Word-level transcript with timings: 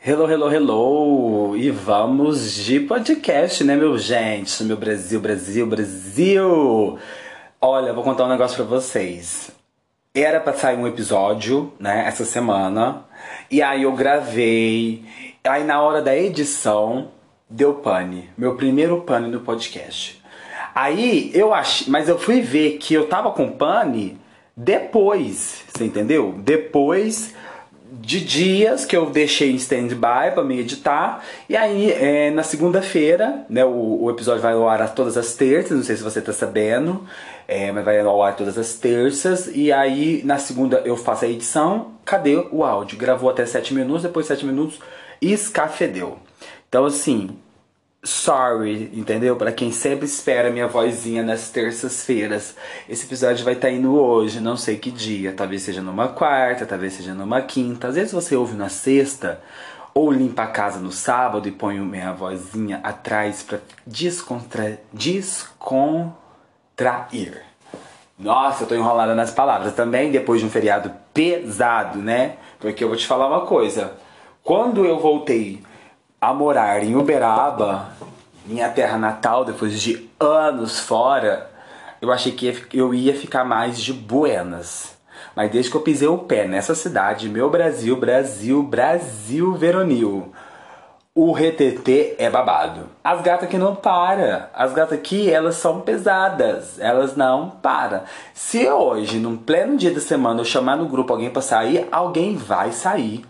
Hello, 0.00 0.30
hello, 0.30 0.48
hello! 0.48 1.56
E 1.56 1.72
vamos 1.72 2.54
de 2.54 2.78
podcast, 2.78 3.64
né, 3.64 3.74
meu 3.74 3.98
gente? 3.98 4.62
Meu 4.62 4.76
Brasil, 4.76 5.20
Brasil, 5.20 5.66
Brasil! 5.66 6.96
Olha, 7.60 7.92
vou 7.92 8.04
contar 8.04 8.24
um 8.26 8.28
negócio 8.28 8.56
pra 8.56 8.64
vocês. 8.64 9.50
Era 10.14 10.38
pra 10.38 10.52
sair 10.52 10.76
um 10.76 10.86
episódio, 10.86 11.72
né, 11.80 12.04
essa 12.06 12.24
semana. 12.24 13.06
E 13.50 13.60
aí 13.60 13.82
eu 13.82 13.92
gravei. 13.92 15.02
Aí 15.42 15.64
na 15.64 15.82
hora 15.82 16.00
da 16.00 16.16
edição, 16.16 17.08
deu 17.50 17.74
pane. 17.74 18.30
Meu 18.38 18.54
primeiro 18.54 19.00
pane 19.00 19.28
no 19.28 19.40
podcast. 19.40 20.22
Aí 20.76 21.32
eu 21.34 21.52
achei. 21.52 21.88
Mas 21.90 22.08
eu 22.08 22.16
fui 22.16 22.40
ver 22.40 22.78
que 22.78 22.94
eu 22.94 23.08
tava 23.08 23.32
com 23.32 23.50
pane 23.50 24.16
depois. 24.56 25.64
Você 25.68 25.84
entendeu? 25.84 26.36
Depois 26.38 27.34
de 27.90 28.20
dias 28.20 28.84
que 28.84 28.96
eu 28.96 29.06
deixei 29.10 29.50
em 29.50 29.56
stand-by 29.56 30.32
para 30.34 30.44
me 30.44 30.60
editar. 30.60 31.24
E 31.48 31.56
aí, 31.56 31.90
é, 31.90 32.30
na 32.30 32.42
segunda-feira, 32.42 33.46
né, 33.48 33.64
o, 33.64 34.02
o, 34.02 34.10
episódio 34.10 34.42
vai 34.42 34.52
ao 34.52 34.68
ar 34.68 34.94
todas 34.94 35.16
as 35.16 35.34
terças, 35.34 35.76
não 35.76 35.84
sei 35.84 35.96
se 35.96 36.02
você 36.02 36.20
tá 36.20 36.32
sabendo, 36.32 37.06
é, 37.46 37.72
mas 37.72 37.84
vai 37.84 37.98
ao 38.00 38.22
ar 38.22 38.36
todas 38.36 38.58
as 38.58 38.74
terças. 38.74 39.50
E 39.54 39.72
aí, 39.72 40.22
na 40.24 40.38
segunda, 40.38 40.82
eu 40.84 40.96
faço 40.96 41.24
a 41.24 41.28
edição. 41.28 41.92
Cadê 42.04 42.36
o 42.52 42.62
áudio? 42.62 42.98
Gravou 42.98 43.30
até 43.30 43.46
7 43.46 43.74
minutos, 43.74 44.02
depois 44.02 44.26
de 44.26 44.34
7 44.34 44.44
minutos, 44.44 44.78
escafedeu. 45.20 46.18
Então, 46.68 46.84
assim, 46.84 47.30
sorry, 48.02 48.90
entendeu? 48.94 49.36
Para 49.36 49.52
quem 49.52 49.72
sempre 49.72 50.06
espera 50.06 50.50
minha 50.50 50.66
vozinha 50.66 51.22
nas 51.22 51.50
terças-feiras. 51.50 52.56
Esse 52.88 53.06
episódio 53.06 53.44
vai 53.44 53.54
estar 53.54 53.68
tá 53.68 53.74
indo 53.74 53.94
hoje, 53.98 54.40
não 54.40 54.56
sei 54.56 54.76
que 54.76 54.90
dia. 54.90 55.32
Talvez 55.32 55.62
seja 55.62 55.82
numa 55.82 56.08
quarta, 56.08 56.64
talvez 56.66 56.94
seja 56.94 57.14
numa 57.14 57.42
quinta. 57.42 57.88
Às 57.88 57.96
vezes 57.96 58.12
você 58.12 58.36
ouve 58.36 58.56
na 58.56 58.68
sexta 58.68 59.40
ou 59.92 60.12
limpa 60.12 60.44
a 60.44 60.48
casa 60.48 60.78
no 60.78 60.92
sábado 60.92 61.48
e 61.48 61.52
põe 61.52 61.78
minha 61.80 62.12
vozinha 62.12 62.80
atrás 62.84 63.42
para 63.42 63.60
descontra... 63.86 64.80
descontrair. 64.92 66.06
Nossa, 68.16 68.64
eu 68.64 68.68
tô 68.68 68.74
enrolada 68.74 69.14
nas 69.14 69.30
palavras 69.30 69.74
também 69.74 70.10
depois 70.10 70.40
de 70.40 70.46
um 70.46 70.50
feriado 70.50 70.92
pesado, 71.12 71.98
né? 71.98 72.36
Porque 72.60 72.82
eu 72.82 72.88
vou 72.88 72.96
te 72.96 73.06
falar 73.06 73.28
uma 73.28 73.46
coisa. 73.46 73.92
Quando 74.42 74.84
eu 74.84 74.98
voltei 74.98 75.62
a 76.20 76.34
morar 76.34 76.82
em 76.82 76.96
Uberaba, 76.96 77.88
minha 78.44 78.68
terra 78.68 78.98
natal, 78.98 79.44
depois 79.44 79.80
de 79.80 80.08
anos 80.18 80.80
fora, 80.80 81.50
eu 82.00 82.10
achei 82.10 82.32
que 82.32 82.66
eu 82.72 82.92
ia 82.92 83.14
ficar 83.14 83.44
mais 83.44 83.78
de 83.80 83.92
buenas. 83.92 84.96
Mas 85.36 85.50
desde 85.50 85.70
que 85.70 85.76
eu 85.76 85.82
pisei 85.82 86.08
o 86.08 86.18
pé 86.18 86.46
nessa 86.46 86.74
cidade, 86.74 87.28
meu 87.28 87.48
Brasil, 87.50 87.96
Brasil, 87.96 88.62
Brasil 88.62 89.54
veronil, 89.54 90.32
o 91.14 91.32
retetê 91.32 92.14
é 92.18 92.30
babado. 92.30 92.86
As 93.02 93.20
gatas 93.22 93.48
aqui 93.48 93.58
não 93.58 93.74
para. 93.74 94.50
As 94.54 94.72
gatas 94.72 94.98
aqui, 94.98 95.28
elas 95.30 95.56
são 95.56 95.80
pesadas. 95.80 96.78
Elas 96.78 97.16
não 97.16 97.50
param. 97.50 98.02
Se 98.32 98.68
hoje, 98.68 99.18
num 99.18 99.36
pleno 99.36 99.76
dia 99.76 99.92
da 99.92 100.00
semana, 100.00 100.40
eu 100.40 100.44
chamar 100.44 100.76
no 100.76 100.86
grupo 100.86 101.12
alguém 101.12 101.30
para 101.30 101.42
sair, 101.42 101.88
alguém 101.90 102.36
vai 102.36 102.70
sair. 102.70 103.24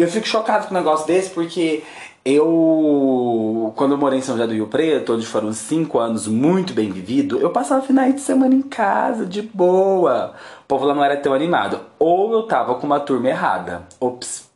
Eu 0.00 0.06
fico 0.06 0.28
chocado 0.28 0.68
com 0.68 0.74
um 0.74 0.78
negócio 0.78 1.08
desse 1.08 1.30
porque 1.30 1.82
eu, 2.24 3.72
quando 3.74 3.94
eu 3.94 3.98
morei 3.98 4.20
em 4.20 4.22
São 4.22 4.36
José 4.36 4.46
do 4.46 4.54
Rio 4.54 4.68
Preto, 4.68 5.14
onde 5.14 5.26
foram 5.26 5.52
cinco 5.52 5.98
anos 5.98 6.28
muito 6.28 6.72
bem 6.72 6.88
vivido, 6.88 7.40
eu 7.40 7.50
passava 7.50 7.84
finais 7.84 8.14
de 8.14 8.20
semana 8.20 8.54
em 8.54 8.62
casa, 8.62 9.26
de 9.26 9.42
boa. 9.42 10.34
O 10.62 10.68
povo 10.68 10.84
lá 10.84 10.94
não 10.94 11.02
era 11.02 11.16
tão 11.16 11.34
animado. 11.34 11.80
Ou 11.98 12.32
eu 12.32 12.44
tava 12.44 12.76
com 12.76 12.86
uma 12.86 13.00
turma 13.00 13.28
errada. 13.28 13.88
Ops. 13.98 14.48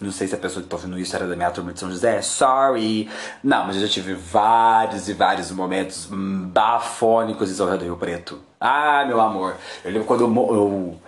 Não 0.00 0.10
sei 0.10 0.26
se 0.26 0.34
a 0.34 0.38
pessoa 0.38 0.64
que 0.64 0.68
tá 0.68 0.74
ouvindo 0.74 0.98
isso 0.98 1.14
era 1.14 1.28
da 1.28 1.36
minha 1.36 1.50
turma 1.52 1.72
de 1.72 1.78
São 1.78 1.90
José. 1.92 2.20
Sorry. 2.20 3.08
Não, 3.40 3.68
mas 3.68 3.76
eu 3.76 3.82
já 3.82 3.88
tive 3.88 4.14
vários 4.14 5.08
e 5.08 5.12
vários 5.12 5.52
momentos 5.52 6.08
bafônicos 6.10 7.48
em 7.48 7.54
São 7.54 7.66
José 7.66 7.78
do 7.78 7.84
Rio 7.84 7.96
Preto. 7.96 8.40
Ah, 8.60 9.04
meu 9.06 9.20
amor. 9.20 9.54
Eu 9.84 9.92
lembro 9.92 10.08
quando 10.08 10.24
eu, 10.24 10.54
eu, 10.54 10.98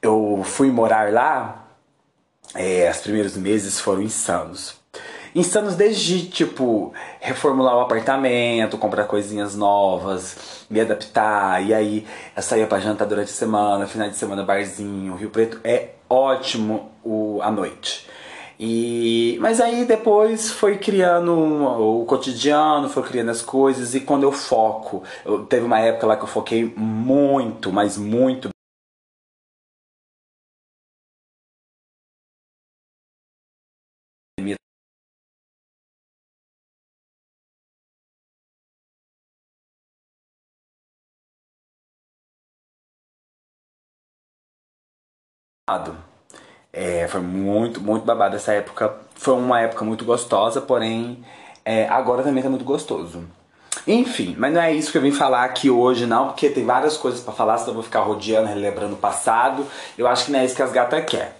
eu 0.00 0.44
fui 0.44 0.70
morar 0.70 1.12
lá, 1.12 1.59
é, 2.54 2.90
os 2.90 2.98
primeiros 2.98 3.36
meses 3.36 3.80
foram 3.80 4.02
insanos. 4.02 4.80
Insanos 5.34 5.76
desde, 5.76 6.26
tipo, 6.26 6.92
reformular 7.20 7.76
o 7.76 7.80
apartamento, 7.80 8.76
comprar 8.76 9.04
coisinhas 9.04 9.54
novas, 9.54 10.66
me 10.68 10.80
adaptar, 10.80 11.64
e 11.64 11.72
aí 11.72 12.06
eu 12.36 12.42
saía 12.42 12.66
pra 12.66 12.80
jantar 12.80 13.06
durante 13.06 13.30
a 13.30 13.34
semana, 13.34 13.86
final 13.86 14.08
de 14.08 14.16
semana 14.16 14.42
barzinho, 14.42 15.14
Rio 15.14 15.30
Preto 15.30 15.60
é 15.62 15.90
ótimo 16.08 16.90
o, 17.04 17.40
a 17.42 17.50
noite. 17.50 18.08
E, 18.58 19.38
mas 19.40 19.60
aí 19.60 19.84
depois 19.84 20.50
foi 20.50 20.76
criando 20.76 21.32
o 21.32 22.04
cotidiano, 22.04 22.88
foi 22.88 23.04
criando 23.04 23.30
as 23.30 23.40
coisas, 23.40 23.94
e 23.94 24.00
quando 24.00 24.24
eu 24.24 24.32
foco, 24.32 25.04
eu, 25.24 25.46
teve 25.46 25.64
uma 25.64 25.78
época 25.78 26.08
lá 26.08 26.16
que 26.16 26.24
eu 26.24 26.28
foquei 26.28 26.74
muito, 26.76 27.72
mas 27.72 27.96
muito 27.96 28.50
É, 46.72 47.06
foi 47.08 47.20
muito, 47.20 47.80
muito 47.80 48.04
babado 48.04 48.36
essa 48.36 48.52
época. 48.52 48.94
Foi 49.14 49.34
uma 49.34 49.60
época 49.60 49.84
muito 49.84 50.04
gostosa, 50.04 50.60
porém 50.60 51.24
é, 51.64 51.88
agora 51.88 52.22
também 52.22 52.42
tá 52.42 52.48
muito 52.48 52.64
gostoso. 52.64 53.24
Enfim, 53.86 54.34
mas 54.38 54.52
não 54.52 54.60
é 54.60 54.72
isso 54.72 54.92
que 54.92 54.98
eu 54.98 55.02
vim 55.02 55.12
falar 55.12 55.44
aqui 55.44 55.70
hoje, 55.70 56.06
não, 56.06 56.28
porque 56.28 56.50
tem 56.50 56.64
várias 56.64 56.96
coisas 56.96 57.20
para 57.20 57.32
falar, 57.32 57.58
senão 57.58 57.70
eu 57.70 57.74
vou 57.74 57.82
ficar 57.82 58.00
rodeando, 58.00 58.48
relembrando 58.48 58.94
o 58.94 58.98
passado. 58.98 59.66
Eu 59.96 60.06
acho 60.06 60.26
que 60.26 60.32
não 60.32 60.40
é 60.40 60.44
isso 60.44 60.54
que 60.54 60.62
as 60.62 60.72
gatas 60.72 61.04
querem. 61.04 61.32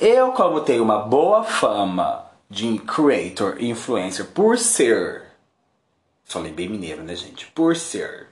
Eu, 0.00 0.32
como 0.32 0.60
tenho 0.60 0.82
uma 0.82 0.98
boa 0.98 1.44
fama 1.44 2.24
de 2.48 2.78
creator, 2.78 3.56
influencer, 3.60 4.26
por 4.26 4.58
ser. 4.58 5.22
Falei 6.24 6.52
bem 6.52 6.68
mineiro, 6.68 7.02
né, 7.02 7.14
gente? 7.14 7.46
Por 7.46 7.76
ser 7.76 8.26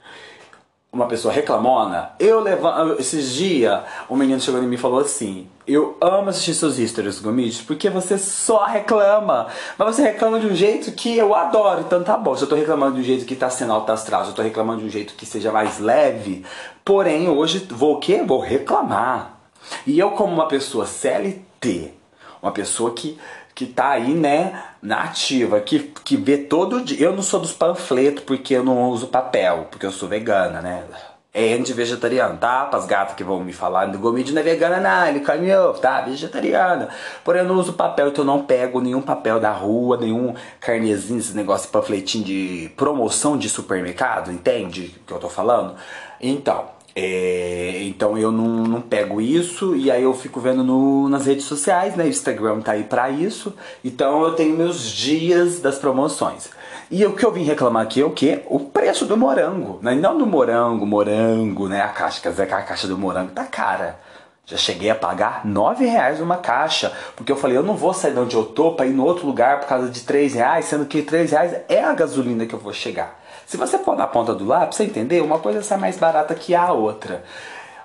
uma 0.94 1.06
pessoa 1.06 1.34
reclamona, 1.34 2.12
eu 2.20 2.38
levanto. 2.38 3.00
Esses 3.00 3.32
dias, 3.32 3.80
um 4.08 4.16
menino 4.16 4.40
chegou 4.40 4.62
em 4.62 4.66
mim 4.66 4.76
e 4.76 4.78
falou 4.78 5.00
assim: 5.00 5.48
Eu 5.66 5.98
amo 6.00 6.30
assistir 6.30 6.54
seus 6.54 6.76
stories, 6.76 7.18
Gomides, 7.18 7.60
porque 7.60 7.90
você 7.90 8.16
só 8.16 8.64
reclama. 8.64 9.48
Mas 9.76 9.96
você 9.96 10.02
reclama 10.02 10.38
de 10.38 10.46
um 10.46 10.54
jeito 10.54 10.92
que 10.92 11.16
eu 11.16 11.34
adoro. 11.34 11.80
Então 11.80 12.02
tá 12.04 12.16
bom. 12.16 12.36
Se 12.36 12.44
eu 12.44 12.48
tô 12.48 12.54
reclamando 12.54 12.94
de 12.94 13.00
um 13.00 13.04
jeito 13.04 13.26
que 13.26 13.34
tá 13.34 13.50
sendo 13.50 13.72
alto 13.72 13.90
astral, 13.90 14.24
se 14.24 14.30
eu 14.30 14.34
tô 14.34 14.42
reclamando 14.42 14.80
de 14.80 14.86
um 14.86 14.90
jeito 14.90 15.14
que 15.14 15.26
seja 15.26 15.50
mais 15.50 15.80
leve. 15.80 16.44
Porém, 16.84 17.28
hoje 17.28 17.66
vou 17.70 17.96
o 17.96 18.00
quê? 18.00 18.22
Vou 18.24 18.38
reclamar. 18.38 19.40
E 19.86 19.98
eu, 19.98 20.12
como 20.12 20.32
uma 20.32 20.46
pessoa 20.46 20.86
CLT, 20.86 21.92
uma 22.40 22.52
pessoa 22.52 22.92
que 22.92 23.18
que 23.54 23.66
tá 23.66 23.90
aí, 23.90 24.14
né, 24.14 24.64
na 24.82 25.02
ativa, 25.04 25.60
que, 25.60 25.78
que 26.04 26.16
vê 26.16 26.36
todo 26.38 26.82
dia. 26.82 27.06
Eu 27.06 27.14
não 27.14 27.22
sou 27.22 27.40
dos 27.40 27.52
panfletos 27.52 28.24
porque 28.24 28.54
eu 28.54 28.64
não 28.64 28.90
uso 28.90 29.06
papel, 29.06 29.68
porque 29.70 29.86
eu 29.86 29.92
sou 29.92 30.08
vegana, 30.08 30.60
né? 30.60 30.84
É 31.32 31.56
de 31.58 31.72
vegetariano, 31.72 32.36
tá? 32.38 32.64
Para 32.66 32.78
as 32.78 32.86
gatas 32.86 33.16
que 33.16 33.24
vão 33.24 33.42
me 33.42 33.52
falar, 33.52 33.88
o 33.88 33.98
Gomide 33.98 34.32
não 34.32 34.40
é 34.40 34.44
vegana, 34.44 34.78
não, 34.78 35.08
ele 35.08 35.56
ovo, 35.56 35.80
tá? 35.80 36.00
Vegetariana. 36.02 36.88
Porém, 37.24 37.42
eu 37.42 37.48
não 37.48 37.56
uso 37.56 37.72
papel, 37.72 38.08
então 38.08 38.22
eu 38.22 38.26
não 38.26 38.44
pego 38.44 38.80
nenhum 38.80 39.02
papel 39.02 39.40
da 39.40 39.50
rua, 39.50 39.96
nenhum 39.96 40.34
carnezinho, 40.60 41.18
esse 41.18 41.34
negócio 41.34 41.68
panfletinho 41.70 42.24
de 42.24 42.72
promoção 42.76 43.36
de 43.36 43.48
supermercado, 43.48 44.30
entende 44.30 44.94
o 45.02 45.06
que 45.06 45.12
eu 45.12 45.18
tô 45.18 45.28
falando? 45.28 45.74
Então, 46.20 46.66
é, 46.96 47.82
então 47.82 48.16
eu 48.16 48.30
não, 48.30 48.64
não, 48.64 48.80
pego 48.80 49.20
isso 49.20 49.74
e 49.74 49.90
aí 49.90 50.04
eu 50.04 50.14
fico 50.14 50.38
vendo 50.38 50.62
no, 50.62 51.08
nas 51.08 51.26
redes 51.26 51.44
sociais, 51.44 51.96
né? 51.96 52.06
Instagram 52.06 52.60
tá 52.60 52.72
aí 52.72 52.84
pra 52.84 53.10
isso. 53.10 53.52
Então 53.84 54.22
eu 54.22 54.34
tenho 54.34 54.56
meus 54.56 54.82
dias 54.82 55.58
das 55.58 55.76
promoções. 55.76 56.50
E 56.90 57.04
o 57.04 57.16
que 57.16 57.24
eu 57.24 57.32
vim 57.32 57.42
reclamar 57.42 57.82
aqui 57.82 58.00
é 58.00 58.04
o 58.04 58.10
que? 58.10 58.42
O 58.46 58.60
preço 58.60 59.06
do 59.06 59.16
morango. 59.16 59.80
Né? 59.82 59.94
Não 59.96 60.16
do 60.16 60.24
morango, 60.26 60.86
morango, 60.86 61.66
né? 61.66 61.80
A 61.80 61.88
caixa, 61.88 62.20
quer 62.20 62.30
dizer 62.30 62.52
a 62.52 62.62
caixa 62.62 62.86
do 62.86 62.96
morango 62.96 63.32
tá 63.32 63.44
cara. 63.44 63.98
Já 64.46 64.58
cheguei 64.58 64.90
a 64.90 64.94
pagar 64.94 65.44
nove 65.46 65.86
reais 65.86 66.20
uma 66.20 66.36
caixa, 66.36 66.92
porque 67.16 67.32
eu 67.32 67.36
falei, 67.36 67.56
eu 67.56 67.62
não 67.62 67.74
vou 67.74 67.94
sair 67.94 68.12
de 68.12 68.18
onde 68.18 68.36
eu 68.36 68.44
tô 68.44 68.72
para 68.72 68.86
ir 68.86 68.92
no 68.92 69.04
outro 69.04 69.26
lugar 69.26 69.60
por 69.60 69.68
causa 69.68 69.88
de 69.88 70.00
três 70.00 70.34
reais, 70.34 70.66
sendo 70.66 70.84
que 70.84 71.00
três 71.00 71.30
reais 71.30 71.56
é 71.68 71.82
a 71.82 71.94
gasolina 71.94 72.44
que 72.44 72.54
eu 72.54 72.58
vou 72.58 72.72
chegar. 72.72 73.20
Se 73.46 73.56
você 73.56 73.78
pôr 73.78 73.96
na 73.96 74.06
ponta 74.06 74.34
do 74.34 74.44
lápis, 74.44 74.76
você 74.76 74.84
entender, 74.84 75.22
uma 75.22 75.38
coisa 75.38 75.62
sai 75.62 75.78
mais 75.78 75.96
barata 75.96 76.34
que 76.34 76.54
a 76.54 76.72
outra. 76.72 77.24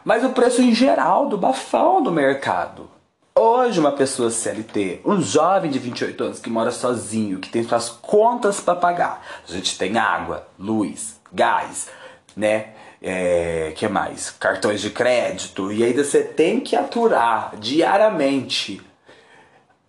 Mas 0.03 0.23
o 0.23 0.29
preço 0.29 0.61
em 0.61 0.73
geral 0.73 1.27
do 1.27 1.38
bafão 1.38 2.01
do 2.01 2.11
mercado. 2.11 2.89
Hoje, 3.35 3.79
uma 3.79 3.94
pessoa 3.94 4.29
CLT, 4.29 5.01
um 5.05 5.21
jovem 5.21 5.71
de 5.71 5.79
28 5.79 6.23
anos 6.23 6.39
que 6.39 6.50
mora 6.50 6.71
sozinho, 6.71 7.39
que 7.39 7.50
tem 7.50 7.63
suas 7.63 7.89
contas 7.89 8.59
para 8.59 8.75
pagar. 8.75 9.25
A 9.47 9.51
gente 9.51 9.77
tem 9.77 9.97
água, 9.97 10.45
luz, 10.57 11.19
gás, 11.31 11.88
né? 12.35 12.73
É, 13.01 13.72
que 13.75 13.88
mais? 13.88 14.30
Cartões 14.31 14.81
de 14.81 14.90
crédito. 14.90 15.72
E 15.72 15.84
aí 15.84 15.94
você 15.94 16.22
tem 16.22 16.60
que 16.60 16.75
aturar 16.75 17.54
diariamente 17.57 18.81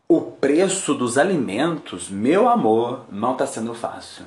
o 0.08 0.20
preço 0.20 0.94
dos 0.94 1.18
alimentos. 1.18 2.08
Meu 2.08 2.48
amor, 2.48 3.02
não 3.10 3.34
tá 3.34 3.46
sendo 3.46 3.74
fácil. 3.74 4.24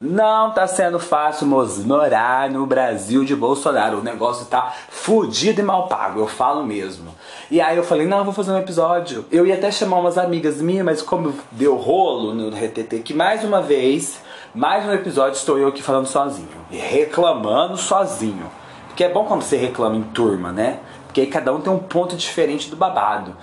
Não 0.00 0.52
tá 0.52 0.64
sendo 0.68 1.00
fácil 1.00 1.48
morar 1.84 2.48
no 2.48 2.64
Brasil 2.64 3.24
de 3.24 3.34
Bolsonaro. 3.34 3.98
O 3.98 4.02
negócio 4.02 4.46
tá 4.46 4.72
fudido 4.88 5.60
e 5.60 5.64
mal 5.64 5.88
pago, 5.88 6.20
eu 6.20 6.28
falo 6.28 6.64
mesmo. 6.64 7.12
E 7.50 7.60
aí 7.60 7.76
eu 7.76 7.82
falei, 7.82 8.06
não, 8.06 8.18
eu 8.18 8.24
vou 8.24 8.32
fazer 8.32 8.52
um 8.52 8.58
episódio. 8.58 9.24
Eu 9.28 9.44
ia 9.44 9.54
até 9.54 9.72
chamar 9.72 9.98
umas 9.98 10.16
amigas 10.16 10.62
minhas, 10.62 10.84
mas 10.84 11.02
como 11.02 11.34
deu 11.50 11.76
rolo 11.76 12.32
no 12.32 12.48
RTT, 12.48 13.00
que 13.00 13.12
mais 13.12 13.42
uma 13.42 13.60
vez, 13.60 14.20
mais 14.58 14.84
um 14.84 14.92
episódio 14.92 15.36
estou 15.36 15.56
eu 15.56 15.68
aqui 15.68 15.80
falando 15.80 16.06
sozinho. 16.06 16.48
Reclamando 16.68 17.76
sozinho. 17.76 18.50
Porque 18.88 19.04
é 19.04 19.08
bom 19.08 19.24
quando 19.24 19.42
você 19.42 19.56
reclama 19.56 19.94
em 19.94 20.02
turma, 20.02 20.50
né? 20.50 20.80
Porque 21.06 21.20
aí 21.20 21.28
cada 21.28 21.54
um 21.54 21.60
tem 21.60 21.72
um 21.72 21.78
ponto 21.78 22.16
diferente 22.16 22.68
do 22.68 22.74
babado. 22.74 23.36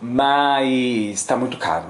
Mas 0.00 1.24
tá 1.24 1.36
muito 1.36 1.56
caro 1.56 1.86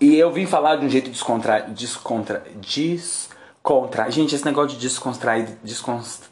e 0.00 0.16
eu 0.16 0.30
vim 0.32 0.46
falar 0.46 0.76
de 0.76 0.86
um 0.86 0.88
jeito 0.88 1.10
descontra... 1.10 1.60
descontra... 1.68 2.44
descontra... 2.56 4.10
Gente, 4.10 4.34
esse 4.34 4.44
negócio 4.44 4.70
de 4.70 4.76
descontraído, 4.76 5.52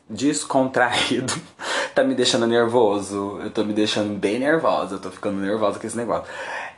descontraído 0.08 1.32
tá 1.94 2.04
me 2.04 2.14
deixando 2.14 2.46
nervoso. 2.46 3.40
Eu 3.42 3.50
tô 3.50 3.64
me 3.64 3.72
deixando 3.72 4.16
bem 4.16 4.38
nervosa. 4.38 4.96
Eu 4.96 5.00
tô 5.00 5.10
ficando 5.10 5.40
nervosa 5.40 5.80
com 5.80 5.86
esse 5.86 5.96
negócio. 5.96 6.24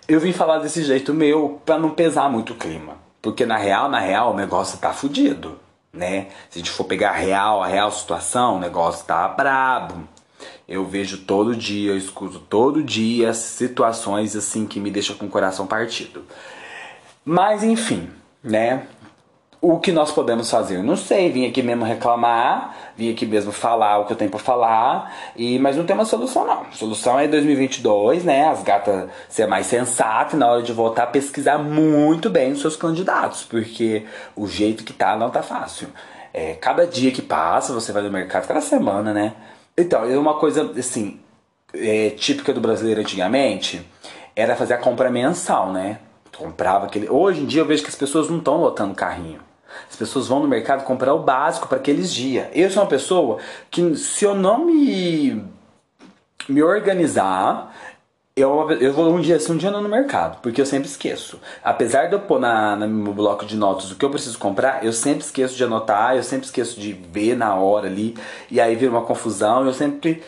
Eu 0.08 0.18
vim 0.18 0.32
falar 0.32 0.58
desse 0.60 0.82
jeito 0.82 1.12
meu 1.12 1.60
pra 1.64 1.78
não 1.78 1.90
pesar 1.90 2.30
muito 2.30 2.54
o 2.54 2.56
clima. 2.56 3.11
Porque 3.22 3.46
na 3.46 3.56
real, 3.56 3.88
na 3.88 4.00
real, 4.00 4.32
o 4.32 4.36
negócio 4.36 4.78
tá 4.78 4.92
fudido, 4.92 5.58
né? 5.92 6.26
Se 6.50 6.58
a 6.58 6.62
gente 6.62 6.72
for 6.72 6.84
pegar 6.84 7.10
a 7.10 7.16
real, 7.16 7.62
a 7.62 7.68
real 7.68 7.92
situação, 7.92 8.56
o 8.56 8.60
negócio 8.60 9.06
tá 9.06 9.28
brabo. 9.28 10.08
Eu 10.66 10.84
vejo 10.84 11.18
todo 11.18 11.54
dia, 11.54 11.92
eu 11.92 11.96
escuto 11.96 12.40
todo 12.40 12.82
dia 12.82 13.32
situações 13.32 14.34
assim 14.34 14.66
que 14.66 14.80
me 14.80 14.90
deixam 14.90 15.14
com 15.16 15.26
o 15.26 15.30
coração 15.30 15.68
partido. 15.68 16.24
Mas 17.24 17.62
enfim, 17.62 18.10
né? 18.42 18.88
O 19.64 19.78
que 19.78 19.92
nós 19.92 20.10
podemos 20.10 20.50
fazer? 20.50 20.82
Não 20.82 20.96
sei, 20.96 21.30
vim 21.30 21.46
aqui 21.46 21.62
mesmo 21.62 21.84
reclamar, 21.84 22.74
vim 22.96 23.12
aqui 23.12 23.24
mesmo 23.24 23.52
falar 23.52 23.98
o 24.00 24.06
que 24.06 24.12
eu 24.12 24.16
tenho 24.16 24.28
para 24.28 24.40
falar, 24.40 25.14
e 25.36 25.56
mas 25.56 25.76
não 25.76 25.84
tem 25.84 25.94
uma 25.94 26.04
solução 26.04 26.44
não. 26.44 26.62
A 26.62 26.72
solução 26.72 27.16
é 27.16 27.28
2022, 27.28 28.24
né? 28.24 28.48
As 28.48 28.64
gatas 28.64 29.08
ser 29.28 29.46
mais 29.46 29.66
sensatas 29.66 30.36
na 30.36 30.48
hora 30.50 30.62
de 30.64 30.72
votar, 30.72 31.12
pesquisar 31.12 31.58
muito 31.58 32.28
bem 32.28 32.50
os 32.50 32.60
seus 32.60 32.74
candidatos, 32.74 33.44
porque 33.44 34.04
o 34.34 34.48
jeito 34.48 34.82
que 34.82 34.92
tá 34.92 35.14
não 35.16 35.30
tá 35.30 35.44
fácil. 35.44 35.86
É, 36.34 36.54
cada 36.54 36.84
dia 36.84 37.12
que 37.12 37.22
passa, 37.22 37.72
você 37.72 37.92
vai 37.92 38.02
no 38.02 38.10
mercado, 38.10 38.48
cada 38.48 38.60
semana, 38.60 39.14
né? 39.14 39.32
Então, 39.78 40.04
é 40.04 40.18
uma 40.18 40.40
coisa 40.40 40.72
assim, 40.76 41.20
é, 41.72 42.10
típica 42.10 42.52
do 42.52 42.60
brasileiro 42.60 43.00
antigamente, 43.00 43.80
era 44.34 44.56
fazer 44.56 44.74
a 44.74 44.78
compra 44.78 45.08
mensal, 45.08 45.72
né? 45.72 46.00
comprava 46.36 46.86
aquele. 46.86 47.08
Hoje 47.08 47.42
em 47.42 47.46
dia 47.46 47.60
eu 47.60 47.66
vejo 47.66 47.84
que 47.84 47.90
as 47.90 47.94
pessoas 47.94 48.28
não 48.28 48.38
estão 48.38 48.56
lotando 48.56 48.94
carrinho. 48.94 49.51
As 49.88 49.96
pessoas 49.96 50.28
vão 50.28 50.40
no 50.40 50.48
mercado 50.48 50.84
comprar 50.84 51.14
o 51.14 51.22
básico 51.22 51.68
para 51.68 51.78
aqueles 51.78 52.12
dias. 52.12 52.48
Eu 52.52 52.70
sou 52.70 52.82
uma 52.82 52.88
pessoa 52.88 53.38
que, 53.70 53.94
se 53.96 54.24
eu 54.24 54.34
não 54.34 54.64
me, 54.64 55.44
me 56.48 56.62
organizar, 56.62 57.72
eu, 58.34 58.70
eu 58.72 58.92
vou 58.94 59.12
um 59.12 59.20
dia 59.20 59.38
sim, 59.38 59.52
um 59.52 59.56
dia 59.56 59.70
não 59.70 59.82
no 59.82 59.88
mercado, 59.88 60.40
porque 60.40 60.60
eu 60.60 60.66
sempre 60.66 60.88
esqueço. 60.88 61.38
Apesar 61.62 62.06
de 62.06 62.14
eu 62.14 62.20
pôr 62.20 62.40
na, 62.40 62.74
no 62.74 62.88
meu 62.88 63.12
bloco 63.12 63.44
de 63.44 63.56
notas 63.56 63.90
o 63.90 63.96
que 63.96 64.04
eu 64.04 64.10
preciso 64.10 64.38
comprar, 64.38 64.84
eu 64.84 64.92
sempre 64.92 65.22
esqueço 65.22 65.54
de 65.54 65.64
anotar, 65.64 66.16
eu 66.16 66.22
sempre 66.22 66.46
esqueço 66.46 66.80
de 66.80 66.92
ver 66.94 67.36
na 67.36 67.54
hora 67.54 67.86
ali, 67.86 68.16
e 68.50 68.60
aí 68.60 68.74
vira 68.74 68.90
uma 68.90 69.02
confusão. 69.02 69.66
Eu 69.66 69.74
sempre, 69.74 70.22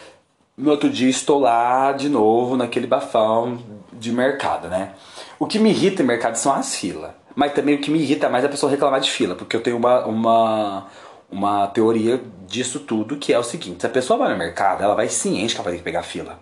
no 0.56 0.70
outro 0.70 0.90
dia, 0.90 1.08
estou 1.08 1.40
lá 1.40 1.92
de 1.92 2.10
novo 2.10 2.56
naquele 2.56 2.86
bafão 2.86 3.58
de 3.90 4.12
mercado, 4.12 4.68
né? 4.68 4.92
O 5.38 5.46
que 5.46 5.58
me 5.58 5.70
irrita 5.70 6.02
em 6.02 6.06
mercado 6.06 6.36
são 6.36 6.52
as 6.52 6.76
filas. 6.76 7.10
Mas 7.34 7.52
também 7.52 7.74
o 7.74 7.80
que 7.80 7.90
me 7.90 7.98
irrita 7.98 8.28
mais 8.28 8.44
é 8.44 8.46
a 8.46 8.50
pessoa 8.50 8.70
reclamar 8.70 9.00
de 9.00 9.10
fila, 9.10 9.34
porque 9.34 9.56
eu 9.56 9.62
tenho 9.62 9.76
uma, 9.76 10.06
uma, 10.06 10.86
uma 11.30 11.66
teoria 11.68 12.22
disso 12.46 12.80
tudo, 12.80 13.16
que 13.16 13.32
é 13.32 13.38
o 13.38 13.42
seguinte: 13.42 13.80
se 13.80 13.86
a 13.86 13.90
pessoa 13.90 14.18
vai 14.18 14.30
no 14.30 14.38
mercado, 14.38 14.82
ela 14.82 14.94
vai 14.94 15.08
ciente 15.08 15.54
que 15.54 15.60
ela 15.60 15.64
vai 15.64 15.72
ter 15.72 15.78
que 15.78 15.84
pegar 15.84 16.02
fila. 16.02 16.38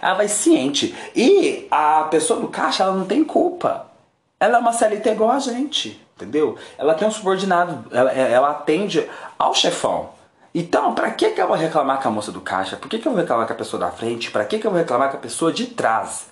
Ela 0.00 0.14
vai 0.14 0.28
ciente. 0.28 0.94
E 1.14 1.66
a 1.70 2.04
pessoa 2.04 2.40
do 2.40 2.48
caixa, 2.48 2.82
ela 2.82 2.94
não 2.94 3.06
tem 3.06 3.24
culpa. 3.24 3.86
Ela 4.38 4.56
é 4.56 4.60
uma 4.60 4.72
CLT 4.72 5.10
igual 5.10 5.30
a 5.30 5.38
gente, 5.38 6.00
entendeu? 6.16 6.56
Ela 6.78 6.94
tem 6.94 7.06
um 7.06 7.10
subordinado, 7.10 7.84
ela, 7.94 8.10
ela 8.10 8.50
atende 8.50 9.06
ao 9.38 9.54
chefão. 9.54 10.10
Então, 10.54 10.94
pra 10.94 11.10
que, 11.10 11.30
que 11.30 11.40
eu 11.40 11.46
vou 11.46 11.56
reclamar 11.56 12.02
com 12.02 12.08
a 12.08 12.10
moça 12.10 12.32
do 12.32 12.40
caixa? 12.40 12.76
Por 12.76 12.88
que, 12.88 12.98
que 12.98 13.06
eu 13.06 13.12
vou 13.12 13.20
reclamar 13.20 13.46
com 13.46 13.52
a 13.52 13.56
pessoa 13.56 13.78
da 13.78 13.90
frente? 13.90 14.30
Pra 14.30 14.44
que, 14.44 14.58
que 14.58 14.66
eu 14.66 14.70
vou 14.70 14.80
reclamar 14.80 15.10
com 15.10 15.16
a 15.16 15.20
pessoa 15.20 15.52
de 15.52 15.66
trás? 15.66 16.26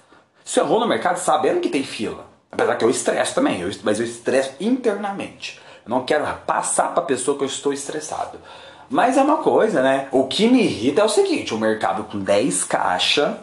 Se 0.45 0.59
eu 0.59 0.67
vou 0.67 0.81
no 0.81 0.89
mercado 0.89 1.19
sabendo 1.19 1.61
que 1.61 1.69
tem 1.69 1.85
fila, 1.85 2.25
apesar 2.51 2.77
que 2.77 2.85
eu 2.85 2.91
estresso 2.91 3.35
também, 3.35 3.61
eu, 3.61 3.71
mas 3.83 3.99
eu 3.99 4.07
estresso 4.07 4.53
internamente. 4.61 5.61
Eu 5.85 5.91
não 5.91 6.05
quero 6.05 6.25
passar 6.47 6.93
para 6.93 7.03
a 7.03 7.07
pessoa 7.07 7.37
que 7.37 7.45
eu 7.45 7.49
estou 7.49 7.73
estressado. 7.73 8.39
Mas 8.91 9.17
é 9.17 9.23
uma 9.23 9.39
coisa, 9.39 9.83
né? 9.83 10.09
O 10.11 10.25
que 10.25 10.49
me 10.49 10.63
irrita 10.63 11.03
é 11.03 11.05
o 11.05 11.09
seguinte: 11.09 11.55
o 11.55 11.59
mercado 11.59 12.05
com 12.05 12.19
10 12.19 12.65
caixas, 12.65 13.35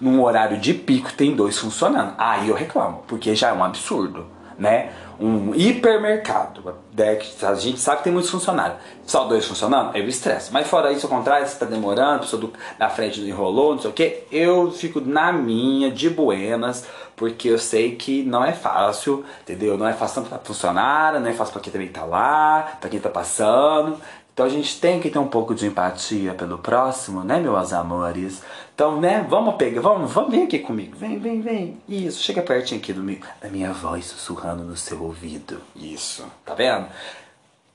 num 0.00 0.22
horário 0.22 0.58
de 0.58 0.72
pico, 0.72 1.12
tem 1.12 1.34
dois 1.34 1.58
funcionando. 1.58 2.14
Aí 2.16 2.48
eu 2.48 2.54
reclamo, 2.54 3.04
porque 3.06 3.34
já 3.34 3.48
é 3.48 3.52
um 3.52 3.62
absurdo, 3.62 4.26
né? 4.60 4.92
um 5.20 5.54
hipermercado, 5.54 6.74
né, 6.96 7.18
a 7.42 7.54
gente 7.54 7.78
sabe 7.78 7.98
que 7.98 8.04
tem 8.04 8.12
muitos 8.12 8.30
funcionários, 8.30 8.78
só 9.06 9.24
dois 9.24 9.44
funcionando, 9.44 9.94
eu 9.94 10.08
estresso. 10.08 10.50
Mas 10.50 10.66
fora 10.66 10.90
isso, 10.92 11.06
ao 11.06 11.12
contrário, 11.12 11.46
se 11.46 11.52
está 11.52 11.66
demorando, 11.66 12.16
a 12.16 12.18
pessoa 12.20 12.40
do, 12.40 12.52
da 12.78 12.88
frente 12.88 13.20
não 13.20 13.28
enrolou, 13.28 13.74
não 13.74 13.82
sei 13.82 13.90
o 13.90 13.92
que, 13.92 14.24
eu 14.32 14.72
fico 14.72 14.98
na 15.00 15.30
minha, 15.30 15.90
de 15.90 16.08
buenas, 16.08 16.86
porque 17.16 17.48
eu 17.48 17.58
sei 17.58 17.96
que 17.96 18.22
não 18.22 18.42
é 18.42 18.52
fácil, 18.52 19.22
entendeu? 19.42 19.76
Não 19.76 19.86
é 19.86 19.92
fácil 19.92 20.22
tanto 20.22 20.30
para 20.30 20.38
funcionário, 20.38 21.20
não 21.20 21.28
é 21.28 21.34
fácil 21.34 21.52
para 21.52 21.60
quem 21.60 21.70
também 21.70 21.88
está 21.88 22.04
lá, 22.04 22.78
para 22.80 22.88
quem 22.88 22.96
está 22.96 23.10
passando. 23.10 24.00
Então 24.40 24.48
a 24.48 24.52
gente 24.54 24.80
tem 24.80 24.98
que 24.98 25.10
ter 25.10 25.18
um 25.18 25.26
pouco 25.26 25.54
de 25.54 25.66
empatia 25.66 26.32
pelo 26.32 26.56
próximo, 26.56 27.22
né, 27.22 27.38
meus 27.38 27.74
amores? 27.74 28.40
Então, 28.74 28.98
né, 28.98 29.26
vamos 29.28 29.56
pegar, 29.56 29.82
vamos, 29.82 30.10
vamos, 30.10 30.30
vem 30.30 30.44
aqui 30.44 30.60
comigo. 30.60 30.96
Vem, 30.96 31.18
vem, 31.18 31.42
vem. 31.42 31.76
Isso, 31.86 32.22
chega 32.22 32.40
pertinho 32.40 32.80
aqui 32.80 32.90
do 32.90 33.02
meu, 33.02 33.18
da 33.38 33.50
minha 33.50 33.70
voz 33.70 34.06
sussurrando 34.06 34.64
no 34.64 34.78
seu 34.78 35.02
ouvido. 35.02 35.60
Isso, 35.76 36.24
tá 36.42 36.54
vendo? 36.54 36.86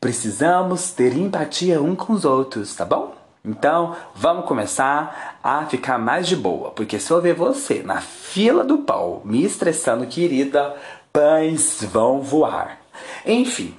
Precisamos 0.02 0.90
ter 0.90 1.16
empatia 1.16 1.80
um 1.80 1.96
com 1.96 2.14
os 2.14 2.26
outros, 2.26 2.76
tá 2.76 2.84
bom? 2.84 3.14
Então, 3.46 3.96
vamos 4.16 4.48
começar 4.48 5.38
a 5.44 5.68
ficar 5.68 6.00
mais 6.00 6.28
de 6.28 6.36
boa, 6.36 6.72
porque 6.72 7.00
se 7.00 7.12
eu 7.12 7.22
ver 7.22 7.36
você 7.36 7.84
na 7.84 8.02
fila 8.02 8.64
do 8.64 8.80
pau 8.80 9.22
me 9.24 9.44
estressando, 9.44 10.08
querida, 10.08 10.76
pães 11.14 11.84
vão 11.84 12.22
voar. 12.22 12.80
Enfim, 13.24 13.76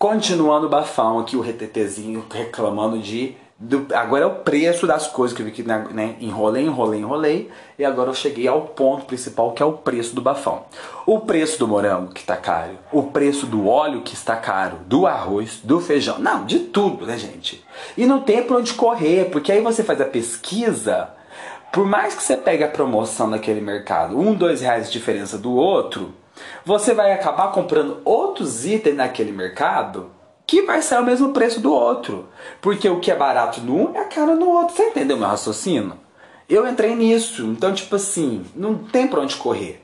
continuando 0.00 0.66
o 0.66 0.70
bafão 0.70 1.18
aqui, 1.18 1.36
o 1.36 1.42
retetezinho 1.42 2.24
reclamando 2.32 2.98
de 2.98 3.36
do, 3.58 3.86
agora 3.94 4.24
é 4.24 4.26
o 4.26 4.36
preço 4.36 4.86
das 4.86 5.06
coisas 5.06 5.36
que 5.36 5.42
eu 5.42 5.46
vi 5.46 5.52
que 5.52 5.62
né, 5.62 5.86
né, 5.90 6.16
enrolei, 6.18 6.64
enrolei, 6.64 7.00
enrolei. 7.00 7.50
E 7.78 7.84
agora 7.84 8.08
eu 8.08 8.14
cheguei 8.14 8.48
ao 8.48 8.62
ponto 8.62 9.04
principal 9.04 9.52
que 9.52 9.62
é 9.62 9.66
o 9.66 9.74
preço 9.74 10.14
do 10.14 10.22
bafão. 10.22 10.64
O 11.04 11.20
preço 11.20 11.58
do 11.58 11.68
morango 11.68 12.14
que 12.14 12.20
está 12.20 12.38
caro, 12.38 12.78
o 12.90 13.02
preço 13.02 13.44
do 13.44 13.68
óleo 13.68 14.00
que 14.00 14.14
está 14.14 14.34
caro, 14.36 14.78
do 14.86 15.06
arroz, 15.06 15.60
do 15.62 15.78
feijão, 15.78 16.18
não, 16.18 16.46
de 16.46 16.60
tudo, 16.60 17.04
né, 17.04 17.18
gente? 17.18 17.62
E 17.94 18.06
não 18.06 18.22
tem 18.22 18.42
para 18.42 18.56
onde 18.56 18.72
correr, 18.72 19.26
porque 19.26 19.52
aí 19.52 19.60
você 19.60 19.84
faz 19.84 20.00
a 20.00 20.06
pesquisa. 20.06 21.10
Por 21.70 21.84
mais 21.84 22.14
que 22.14 22.22
você 22.22 22.38
pegue 22.38 22.64
a 22.64 22.68
promoção 22.68 23.26
naquele 23.26 23.60
mercado, 23.60 24.18
um, 24.18 24.32
dois 24.32 24.62
reais 24.62 24.86
de 24.86 24.92
diferença 24.94 25.36
do 25.36 25.52
outro, 25.52 26.14
você 26.64 26.94
vai 26.94 27.12
acabar 27.12 27.52
comprando 27.52 28.00
outros 28.04 28.66
itens 28.66 28.96
naquele 28.96 29.32
mercado 29.32 30.10
que 30.46 30.62
vai 30.62 30.82
ser 30.82 30.98
o 30.98 31.04
mesmo 31.04 31.32
preço 31.32 31.60
do 31.60 31.72
outro. 31.72 32.28
Porque 32.60 32.88
o 32.88 32.98
que 32.98 33.10
é 33.10 33.14
barato 33.14 33.60
no 33.60 33.90
um 33.90 33.96
é 33.96 34.04
caro 34.04 34.34
no 34.34 34.48
outro. 34.48 34.74
Você 34.74 34.88
entendeu 34.88 35.16
meu 35.16 35.28
raciocínio? 35.28 35.96
Eu 36.48 36.68
entrei 36.68 36.96
nisso. 36.96 37.46
Então, 37.46 37.72
tipo 37.72 37.94
assim, 37.94 38.44
não 38.56 38.76
tem 38.76 39.06
pra 39.06 39.20
onde 39.20 39.36
correr. 39.36 39.80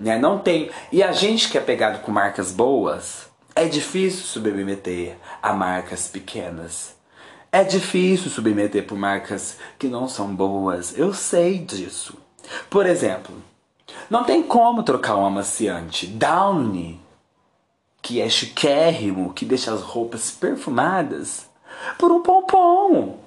Né? 0.00 0.18
Não 0.18 0.38
tem. 0.38 0.70
E 0.90 1.02
a 1.02 1.12
gente 1.12 1.50
que 1.50 1.58
é 1.58 1.60
pegado 1.60 1.98
com 1.98 2.10
marcas 2.10 2.50
boas, 2.50 3.26
é 3.54 3.66
difícil 3.66 4.24
submeter 4.24 5.16
a 5.42 5.52
marcas 5.52 6.08
pequenas. 6.08 6.96
É 7.52 7.62
difícil 7.62 8.30
submeter 8.30 8.86
por 8.86 8.96
marcas 8.96 9.58
que 9.78 9.86
não 9.86 10.08
são 10.08 10.34
boas, 10.34 10.96
eu 10.96 11.12
sei 11.12 11.58
disso. 11.58 12.16
Por 12.70 12.86
exemplo, 12.86 13.34
não 14.08 14.24
tem 14.24 14.42
como 14.42 14.82
trocar 14.82 15.16
um 15.16 15.26
amaciante 15.26 16.06
Downy, 16.06 17.00
que 18.00 18.20
é 18.20 18.28
chiquérrimo, 18.28 19.32
que 19.32 19.44
deixa 19.44 19.72
as 19.72 19.80
roupas 19.80 20.30
perfumadas, 20.30 21.48
por 21.98 22.10
um 22.10 22.20
pompom. 22.20 23.18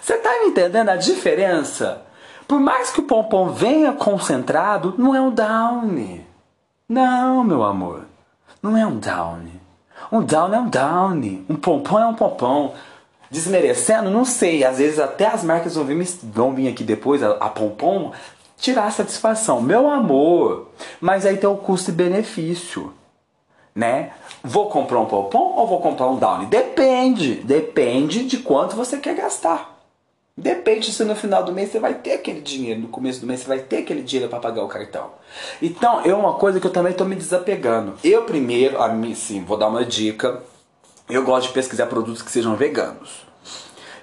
Você 0.00 0.16
tá 0.16 0.30
me 0.40 0.48
entendendo 0.48 0.88
a 0.88 0.96
diferença? 0.96 2.02
Por 2.48 2.58
mais 2.58 2.90
que 2.90 3.00
o 3.00 3.04
pompom 3.04 3.50
venha 3.50 3.92
concentrado, 3.92 4.94
não 4.98 5.14
é 5.14 5.20
um 5.20 5.30
Downy. 5.30 6.26
Não, 6.88 7.44
meu 7.44 7.62
amor. 7.62 8.04
Não 8.62 8.76
é 8.76 8.86
um 8.86 8.98
Downy. 8.98 9.60
Um 10.10 10.22
Downy 10.22 10.56
é 10.56 10.58
um 10.58 10.68
Downy. 10.68 11.46
Um 11.48 11.56
pompom 11.56 11.98
é 11.98 12.06
um 12.06 12.14
pompom. 12.14 12.74
Desmerecendo, 13.30 14.10
não 14.10 14.24
sei. 14.24 14.64
Às 14.64 14.78
vezes 14.78 14.98
até 14.98 15.26
as 15.26 15.42
marcas 15.42 15.74
vão 15.74 15.84
vir, 15.84 16.06
vão 16.24 16.54
vir 16.54 16.68
aqui 16.68 16.84
depois, 16.84 17.22
a, 17.22 17.30
a 17.30 17.48
pompom, 17.48 18.12
tirar 18.62 18.84
a 18.84 18.90
satisfação. 18.90 19.60
Meu 19.60 19.90
amor, 19.90 20.68
mas 21.00 21.26
aí 21.26 21.36
tem 21.36 21.50
o 21.50 21.56
custo 21.56 21.90
e 21.90 21.94
benefício, 21.94 22.94
né? 23.74 24.12
Vou 24.42 24.70
comprar 24.70 25.00
um 25.00 25.06
pompom 25.06 25.54
ou 25.56 25.66
vou 25.66 25.80
comprar 25.80 26.06
um 26.06 26.16
downy? 26.16 26.46
Depende, 26.46 27.34
depende 27.34 28.24
de 28.24 28.38
quanto 28.38 28.76
você 28.76 28.98
quer 28.98 29.16
gastar. 29.16 29.70
Depende 30.34 30.90
se 30.90 31.04
no 31.04 31.14
final 31.14 31.44
do 31.44 31.52
mês 31.52 31.70
você 31.70 31.78
vai 31.78 31.94
ter 31.94 32.12
aquele 32.12 32.40
dinheiro, 32.40 32.80
no 32.80 32.88
começo 32.88 33.20
do 33.20 33.26
mês 33.26 33.40
você 33.40 33.48
vai 33.48 33.58
ter 33.58 33.78
aquele 33.78 34.02
dinheiro 34.02 34.30
para 34.30 34.40
pagar 34.40 34.64
o 34.64 34.68
cartão. 34.68 35.10
Então, 35.60 36.00
é 36.04 36.14
uma 36.14 36.34
coisa 36.34 36.58
que 36.58 36.66
eu 36.66 36.70
também 36.70 36.92
estou 36.92 37.06
me 37.06 37.16
desapegando. 37.16 37.94
Eu 38.02 38.22
primeiro, 38.22 38.80
a 38.80 38.88
mim, 38.88 39.14
sim, 39.14 39.44
vou 39.44 39.58
dar 39.58 39.68
uma 39.68 39.84
dica. 39.84 40.40
Eu 41.10 41.24
gosto 41.24 41.48
de 41.48 41.52
pesquisar 41.52 41.86
produtos 41.86 42.22
que 42.22 42.30
sejam 42.30 42.56
veganos 42.56 43.31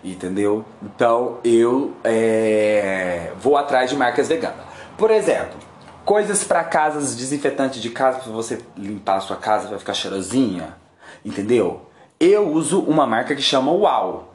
entendeu? 0.03 0.65
Então 0.81 1.39
eu 1.43 1.93
é, 2.03 3.31
vou 3.39 3.57
atrás 3.57 3.89
de 3.89 3.95
marcas 3.95 4.27
veganas. 4.27 4.65
Por 4.97 5.11
exemplo, 5.11 5.57
coisas 6.05 6.43
para 6.43 6.63
casas, 6.63 7.15
desinfetante 7.15 7.79
de 7.79 7.89
casa 7.89 8.19
para 8.19 8.31
você 8.31 8.59
limpar 8.75 9.17
a 9.17 9.21
sua 9.21 9.37
casa 9.37 9.67
vai 9.67 9.79
ficar 9.79 9.93
cheirosinha, 9.93 10.75
entendeu? 11.23 11.87
Eu 12.19 12.51
uso 12.51 12.81
uma 12.81 13.07
marca 13.07 13.35
que 13.35 13.41
chama 13.41 13.71
Uau, 13.71 14.33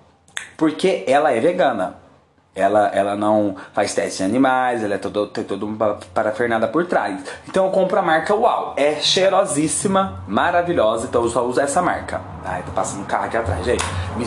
porque 0.56 1.04
ela 1.06 1.32
é 1.32 1.40
vegana. 1.40 2.02
Ela, 2.56 2.86
ela 2.94 3.16
não 3.16 3.56
faz 3.72 3.92
teste 3.92 4.22
em 4.22 4.26
animais, 4.26 4.84
ela 4.84 4.94
é 4.94 4.98
todo, 4.98 5.26
tem 5.26 5.42
toda 5.42 5.66
uma 5.66 5.98
parafernada 6.14 6.68
por 6.68 6.86
trás. 6.86 7.20
Então 7.48 7.66
eu 7.66 7.72
compro 7.72 7.98
a 7.98 8.02
marca 8.02 8.32
Uau. 8.32 8.74
É 8.76 8.94
cheirosíssima, 9.00 10.22
maravilhosa, 10.28 11.08
então 11.08 11.24
eu 11.24 11.28
só 11.28 11.44
uso 11.44 11.60
essa 11.60 11.82
marca. 11.82 12.20
Ai, 12.44 12.62
tô 12.62 12.70
passando 12.70 13.00
um 13.00 13.04
carro 13.04 13.24
aqui 13.24 13.36
atrás, 13.36 13.64
gente. 13.64 13.84
Me, 14.16 14.24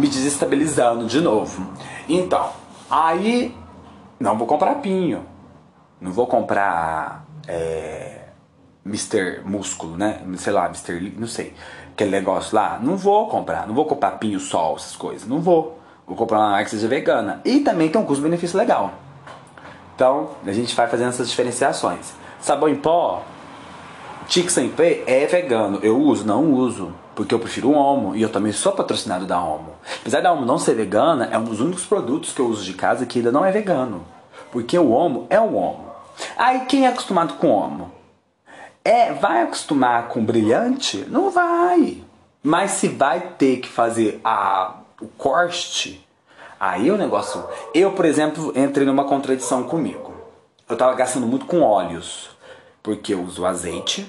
me 0.00 0.08
desestabilizando 0.08 1.06
de 1.06 1.20
novo. 1.20 1.70
Então, 2.08 2.50
aí 2.90 3.54
não 4.18 4.36
vou 4.36 4.46
comprar 4.46 4.76
pinho. 4.76 5.24
Não 6.00 6.10
vou 6.10 6.26
comprar 6.26 7.26
é, 7.46 8.20
Mr. 8.84 9.42
Músculo, 9.44 9.96
né? 9.96 10.22
Sei 10.38 10.52
lá, 10.52 10.66
Mr. 10.66 11.14
Não 11.18 11.26
sei. 11.26 11.54
Aquele 11.92 12.10
negócio 12.10 12.56
lá. 12.56 12.78
Não 12.82 12.96
vou 12.96 13.28
comprar. 13.28 13.66
Não 13.66 13.74
vou 13.74 13.84
comprar 13.84 14.12
pinho 14.12 14.40
sol, 14.40 14.76
essas 14.76 14.96
coisas. 14.96 15.28
Não 15.28 15.40
vou. 15.40 15.78
Vou 16.06 16.16
comprar 16.16 16.38
uma 16.38 16.50
marca 16.50 16.64
que 16.64 16.70
seja 16.70 16.88
vegana. 16.88 17.40
E 17.44 17.60
também 17.60 17.90
tem 17.90 18.00
um 18.00 18.04
custo-benefício 18.04 18.58
legal. 18.58 18.94
Então, 19.94 20.30
a 20.46 20.52
gente 20.52 20.74
vai 20.74 20.88
fazendo 20.88 21.10
essas 21.10 21.28
diferenciações. 21.28 22.14
Sabão 22.40 22.70
em 22.70 22.76
pó, 22.76 23.22
Tic 24.30 24.48
sem 24.48 24.68
P 24.68 25.02
é 25.08 25.26
vegano. 25.26 25.80
Eu 25.82 26.00
uso? 26.00 26.24
Não 26.24 26.54
uso. 26.54 26.94
Porque 27.16 27.34
eu 27.34 27.40
prefiro 27.40 27.70
o 27.70 27.74
Omo 27.74 28.14
e 28.14 28.22
eu 28.22 28.28
também 28.28 28.52
sou 28.52 28.70
patrocinado 28.70 29.26
da 29.26 29.42
Omo. 29.42 29.72
Apesar 30.00 30.20
da 30.20 30.32
Omo 30.32 30.46
não 30.46 30.56
ser 30.56 30.76
vegana, 30.76 31.28
é 31.32 31.36
um 31.36 31.42
dos 31.42 31.60
únicos 31.60 31.84
produtos 31.84 32.32
que 32.32 32.38
eu 32.38 32.46
uso 32.46 32.62
de 32.62 32.74
casa 32.74 33.04
que 33.04 33.18
ainda 33.18 33.32
não 33.32 33.44
é 33.44 33.50
vegano. 33.50 34.06
Porque 34.52 34.78
o 34.78 34.92
Omo 34.92 35.26
é 35.28 35.40
o 35.40 35.56
Omo. 35.56 35.90
Aí 36.36 36.60
quem 36.66 36.86
é 36.86 36.90
acostumado 36.90 37.34
com 37.34 37.50
Omo? 37.50 37.90
É, 38.84 39.12
vai 39.14 39.42
acostumar 39.42 40.06
com 40.06 40.24
brilhante? 40.24 41.04
Não 41.08 41.28
vai. 41.28 42.00
Mas 42.40 42.70
se 42.70 42.86
vai 42.86 43.32
ter 43.36 43.56
que 43.56 43.68
fazer 43.68 44.20
a, 44.22 44.76
o 45.00 45.08
corte, 45.08 46.06
aí 46.60 46.88
o 46.88 46.96
negócio. 46.96 47.44
Eu, 47.74 47.90
por 47.94 48.04
exemplo, 48.04 48.52
entrei 48.54 48.86
numa 48.86 49.02
contradição 49.02 49.64
comigo. 49.64 50.14
Eu 50.68 50.76
tava 50.76 50.94
gastando 50.94 51.26
muito 51.26 51.46
com 51.46 51.62
óleos. 51.62 52.30
Porque 52.80 53.12
eu 53.12 53.22
uso 53.24 53.44
azeite 53.44 54.06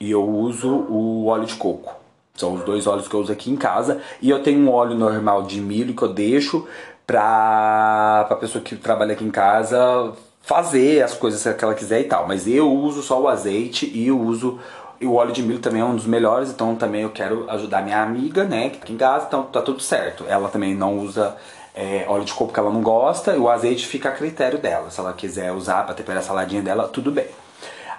e 0.00 0.10
eu 0.10 0.28
uso 0.28 0.68
o 0.68 1.26
óleo 1.26 1.46
de 1.46 1.54
coco. 1.54 1.94
São 2.34 2.54
os 2.54 2.64
dois 2.64 2.86
óleos 2.86 3.08
que 3.08 3.14
eu 3.14 3.20
uso 3.20 3.32
aqui 3.32 3.50
em 3.50 3.56
casa. 3.56 4.00
E 4.20 4.28
eu 4.28 4.42
tenho 4.42 4.60
um 4.60 4.70
óleo 4.70 4.94
normal 4.94 5.42
de 5.42 5.60
milho 5.60 5.94
que 5.94 6.02
eu 6.02 6.12
deixo 6.12 6.66
pra, 7.06 8.24
pra 8.28 8.36
pessoa 8.36 8.62
que 8.62 8.76
trabalha 8.76 9.12
aqui 9.12 9.24
em 9.24 9.30
casa 9.30 10.12
fazer 10.46 11.02
as 11.02 11.12
coisas 11.12 11.42
que 11.42 11.64
ela 11.64 11.74
quiser 11.74 12.00
e 12.00 12.04
tal. 12.04 12.28
Mas 12.28 12.46
eu 12.46 12.72
uso 12.72 13.02
só 13.02 13.20
o 13.20 13.26
azeite 13.26 13.90
e 13.92 14.06
eu 14.06 14.18
uso. 14.18 14.60
E 15.00 15.06
o 15.06 15.14
óleo 15.14 15.32
de 15.32 15.42
milho 15.42 15.58
também 15.58 15.82
é 15.82 15.84
um 15.84 15.94
dos 15.94 16.06
melhores, 16.06 16.50
então 16.50 16.74
também 16.74 17.02
eu 17.02 17.10
quero 17.10 17.50
ajudar 17.50 17.82
minha 17.82 18.00
amiga, 18.00 18.44
né, 18.44 18.70
que 18.70 18.78
tá 18.78 18.84
aqui 18.84 18.92
em 18.94 18.96
casa, 18.96 19.26
então 19.28 19.42
tá 19.42 19.60
tudo 19.60 19.82
certo. 19.82 20.24
Ela 20.26 20.48
também 20.48 20.74
não 20.74 20.98
usa 21.00 21.36
é, 21.74 22.06
óleo 22.08 22.24
de 22.24 22.32
coco 22.32 22.50
que 22.50 22.58
ela 22.58 22.70
não 22.70 22.80
gosta, 22.80 23.36
e 23.36 23.38
o 23.38 23.50
azeite 23.50 23.86
fica 23.86 24.08
a 24.08 24.12
critério 24.12 24.58
dela. 24.58 24.90
Se 24.90 24.98
ela 24.98 25.12
quiser 25.12 25.52
usar 25.52 25.84
para 25.84 25.94
temperar 25.94 26.22
a 26.22 26.24
saladinha 26.24 26.62
dela, 26.62 26.88
tudo 26.88 27.10
bem. 27.10 27.26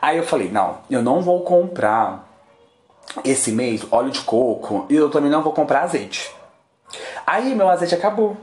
Aí 0.01 0.17
eu 0.17 0.23
falei, 0.23 0.49
não, 0.49 0.77
eu 0.89 1.01
não 1.01 1.21
vou 1.21 1.41
comprar 1.41 2.27
esse 3.23 3.51
mês 3.51 3.85
óleo 3.91 4.11
de 4.11 4.21
coco 4.21 4.85
e 4.89 4.95
eu 4.95 5.09
também 5.09 5.31
não 5.31 5.41
vou 5.41 5.53
comprar 5.53 5.83
azeite. 5.83 6.31
Aí 7.25 7.53
meu 7.55 7.69
azeite 7.69 7.95
acabou. 7.95 8.37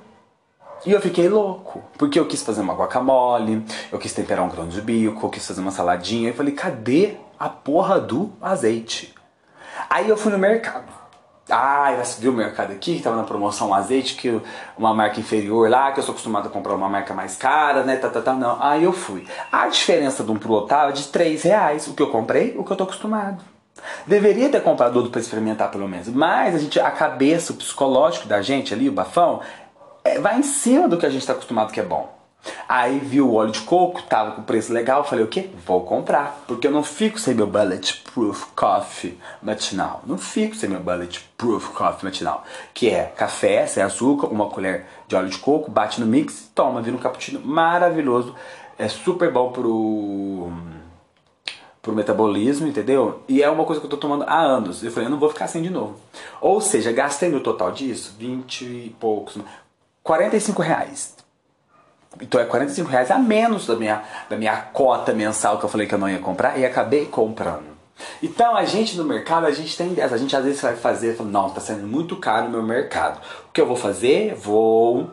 E 0.84 0.92
eu 0.92 1.00
fiquei 1.00 1.28
louco, 1.28 1.82
porque 1.96 2.20
eu 2.20 2.26
quis 2.26 2.42
fazer 2.42 2.60
uma 2.60 2.74
guacamole, 2.74 3.64
eu 3.90 3.98
quis 3.98 4.12
temperar 4.12 4.44
um 4.44 4.50
grão 4.50 4.68
de 4.68 4.82
bico, 4.82 5.24
eu 5.24 5.30
quis 5.30 5.46
fazer 5.46 5.62
uma 5.62 5.70
saladinha. 5.70 6.28
Eu 6.28 6.34
falei, 6.34 6.52
cadê 6.52 7.16
a 7.38 7.48
porra 7.48 7.98
do 7.98 8.30
azeite? 8.40 9.14
Aí 9.88 10.08
eu 10.08 10.16
fui 10.16 10.30
no 10.30 10.38
mercado. 10.38 11.03
Ah, 11.48 11.94
você 12.02 12.20
viu 12.22 12.32
o 12.32 12.34
mercado 12.34 12.72
aqui 12.72 12.96
que 12.96 13.02
tava 13.02 13.16
na 13.16 13.22
promoção 13.22 13.68
um 13.68 13.74
azeite, 13.74 14.14
que 14.14 14.40
uma 14.78 14.94
marca 14.94 15.20
inferior 15.20 15.68
lá, 15.68 15.92
que 15.92 16.00
eu 16.00 16.04
sou 16.04 16.12
acostumado 16.12 16.46
a 16.46 16.50
comprar 16.50 16.74
uma 16.74 16.88
marca 16.88 17.12
mais 17.12 17.36
cara, 17.36 17.82
né? 17.82 17.96
Tá, 17.96 18.08
tá, 18.08 18.22
tá, 18.22 18.32
não. 18.32 18.56
Aí 18.62 18.84
eu 18.84 18.92
fui. 18.92 19.26
A 19.52 19.68
diferença 19.68 20.24
de 20.24 20.30
um 20.30 20.36
pro 20.36 20.52
outro 20.52 20.68
tava 20.68 20.92
de 20.92 21.04
3 21.08 21.42
reais. 21.42 21.86
O 21.86 21.94
que 21.94 22.02
eu 22.02 22.10
comprei, 22.10 22.54
o 22.56 22.64
que 22.64 22.72
eu 22.72 22.76
tô 22.76 22.84
acostumado. 22.84 23.44
Deveria 24.06 24.48
ter 24.48 24.62
comprado 24.62 24.96
outro 24.96 25.10
para 25.10 25.20
experimentar 25.20 25.70
pelo 25.70 25.86
menos. 25.86 26.08
Mas 26.08 26.54
a 26.54 26.58
gente, 26.58 26.80
a 26.80 26.90
cabeça, 26.90 27.52
o 27.52 27.56
psicológico 27.56 28.26
da 28.26 28.40
gente 28.40 28.72
ali, 28.72 28.88
o 28.88 28.92
bafão, 28.92 29.40
é, 30.02 30.18
vai 30.18 30.38
em 30.38 30.42
cima 30.42 30.88
do 30.88 30.96
que 30.96 31.04
a 31.04 31.10
gente 31.10 31.20
está 31.20 31.34
acostumado 31.34 31.72
que 31.72 31.80
é 31.80 31.84
bom. 31.84 32.23
Aí 32.68 32.98
viu 32.98 33.28
o 33.28 33.34
óleo 33.34 33.52
de 33.52 33.60
coco, 33.60 34.02
tava 34.02 34.32
com 34.32 34.42
preço 34.42 34.72
legal, 34.72 35.04
falei 35.04 35.24
o 35.24 35.28
quê? 35.28 35.50
Vou 35.66 35.82
comprar, 35.82 36.44
porque 36.46 36.66
eu 36.66 36.70
não 36.70 36.82
fico 36.82 37.18
sem 37.18 37.34
meu 37.34 37.46
bulletproof 37.46 38.46
coffee 38.54 39.18
matinal. 39.42 40.02
Não 40.06 40.18
fico 40.18 40.54
sem 40.54 40.68
meu 40.68 40.80
bulletproof 40.80 41.70
coffee 41.70 42.04
matinal, 42.04 42.44
que 42.72 42.90
é 42.90 43.04
café 43.04 43.66
sem 43.66 43.82
açúcar, 43.82 44.28
uma 44.28 44.48
colher 44.48 44.86
de 45.06 45.16
óleo 45.16 45.28
de 45.28 45.38
coco, 45.38 45.70
bate 45.70 46.00
no 46.00 46.06
mix, 46.06 46.50
toma, 46.54 46.82
vira 46.82 46.96
um 46.96 47.00
cappuccino 47.00 47.40
maravilhoso, 47.40 48.34
é 48.78 48.88
super 48.88 49.32
bom 49.32 49.52
pro 49.52 50.52
pro 51.84 51.94
metabolismo, 51.94 52.66
entendeu? 52.66 53.22
E 53.28 53.42
é 53.42 53.50
uma 53.50 53.66
coisa 53.66 53.78
que 53.78 53.84
eu 53.84 53.90
tô 53.90 53.98
tomando 53.98 54.24
há 54.26 54.40
anos. 54.40 54.82
Eu 54.82 54.90
falei, 54.90 55.06
eu 55.06 55.10
não 55.10 55.18
vou 55.18 55.28
ficar 55.28 55.46
sem 55.48 55.60
de 55.60 55.68
novo. 55.68 55.96
Ou 56.40 56.58
seja, 56.58 56.90
gastei 56.90 57.28
no 57.28 57.40
total 57.40 57.70
disso 57.72 58.16
20 58.18 58.64
e 58.64 58.96
poucos, 58.98 59.36
45 60.02 60.62
reais. 60.62 61.14
Então 62.20 62.40
é 62.40 62.44
45 62.44 62.88
reais 62.88 63.10
a 63.10 63.18
menos 63.18 63.66
da 63.66 63.76
minha, 63.76 64.02
da 64.28 64.36
minha 64.36 64.56
cota 64.56 65.12
mensal 65.12 65.58
que 65.58 65.64
eu 65.64 65.68
falei 65.68 65.86
que 65.86 65.94
eu 65.94 65.98
não 65.98 66.08
ia 66.08 66.18
comprar 66.18 66.58
e 66.58 66.64
acabei 66.64 67.06
comprando. 67.06 67.74
Então 68.22 68.56
a 68.56 68.64
gente 68.64 68.96
no 68.96 69.04
mercado, 69.04 69.46
a 69.46 69.50
gente 69.50 69.76
tem 69.76 69.94
A 70.02 70.16
gente 70.16 70.34
às 70.36 70.44
vezes 70.44 70.60
vai 70.60 70.76
fazer, 70.76 71.16
fala, 71.16 71.30
não, 71.30 71.50
tá 71.50 71.60
sendo 71.60 71.86
muito 71.86 72.16
caro 72.16 72.46
no 72.46 72.50
meu 72.50 72.62
mercado. 72.62 73.20
O 73.48 73.52
que 73.52 73.60
eu 73.60 73.66
vou 73.66 73.76
fazer? 73.76 74.34
Vou 74.34 75.10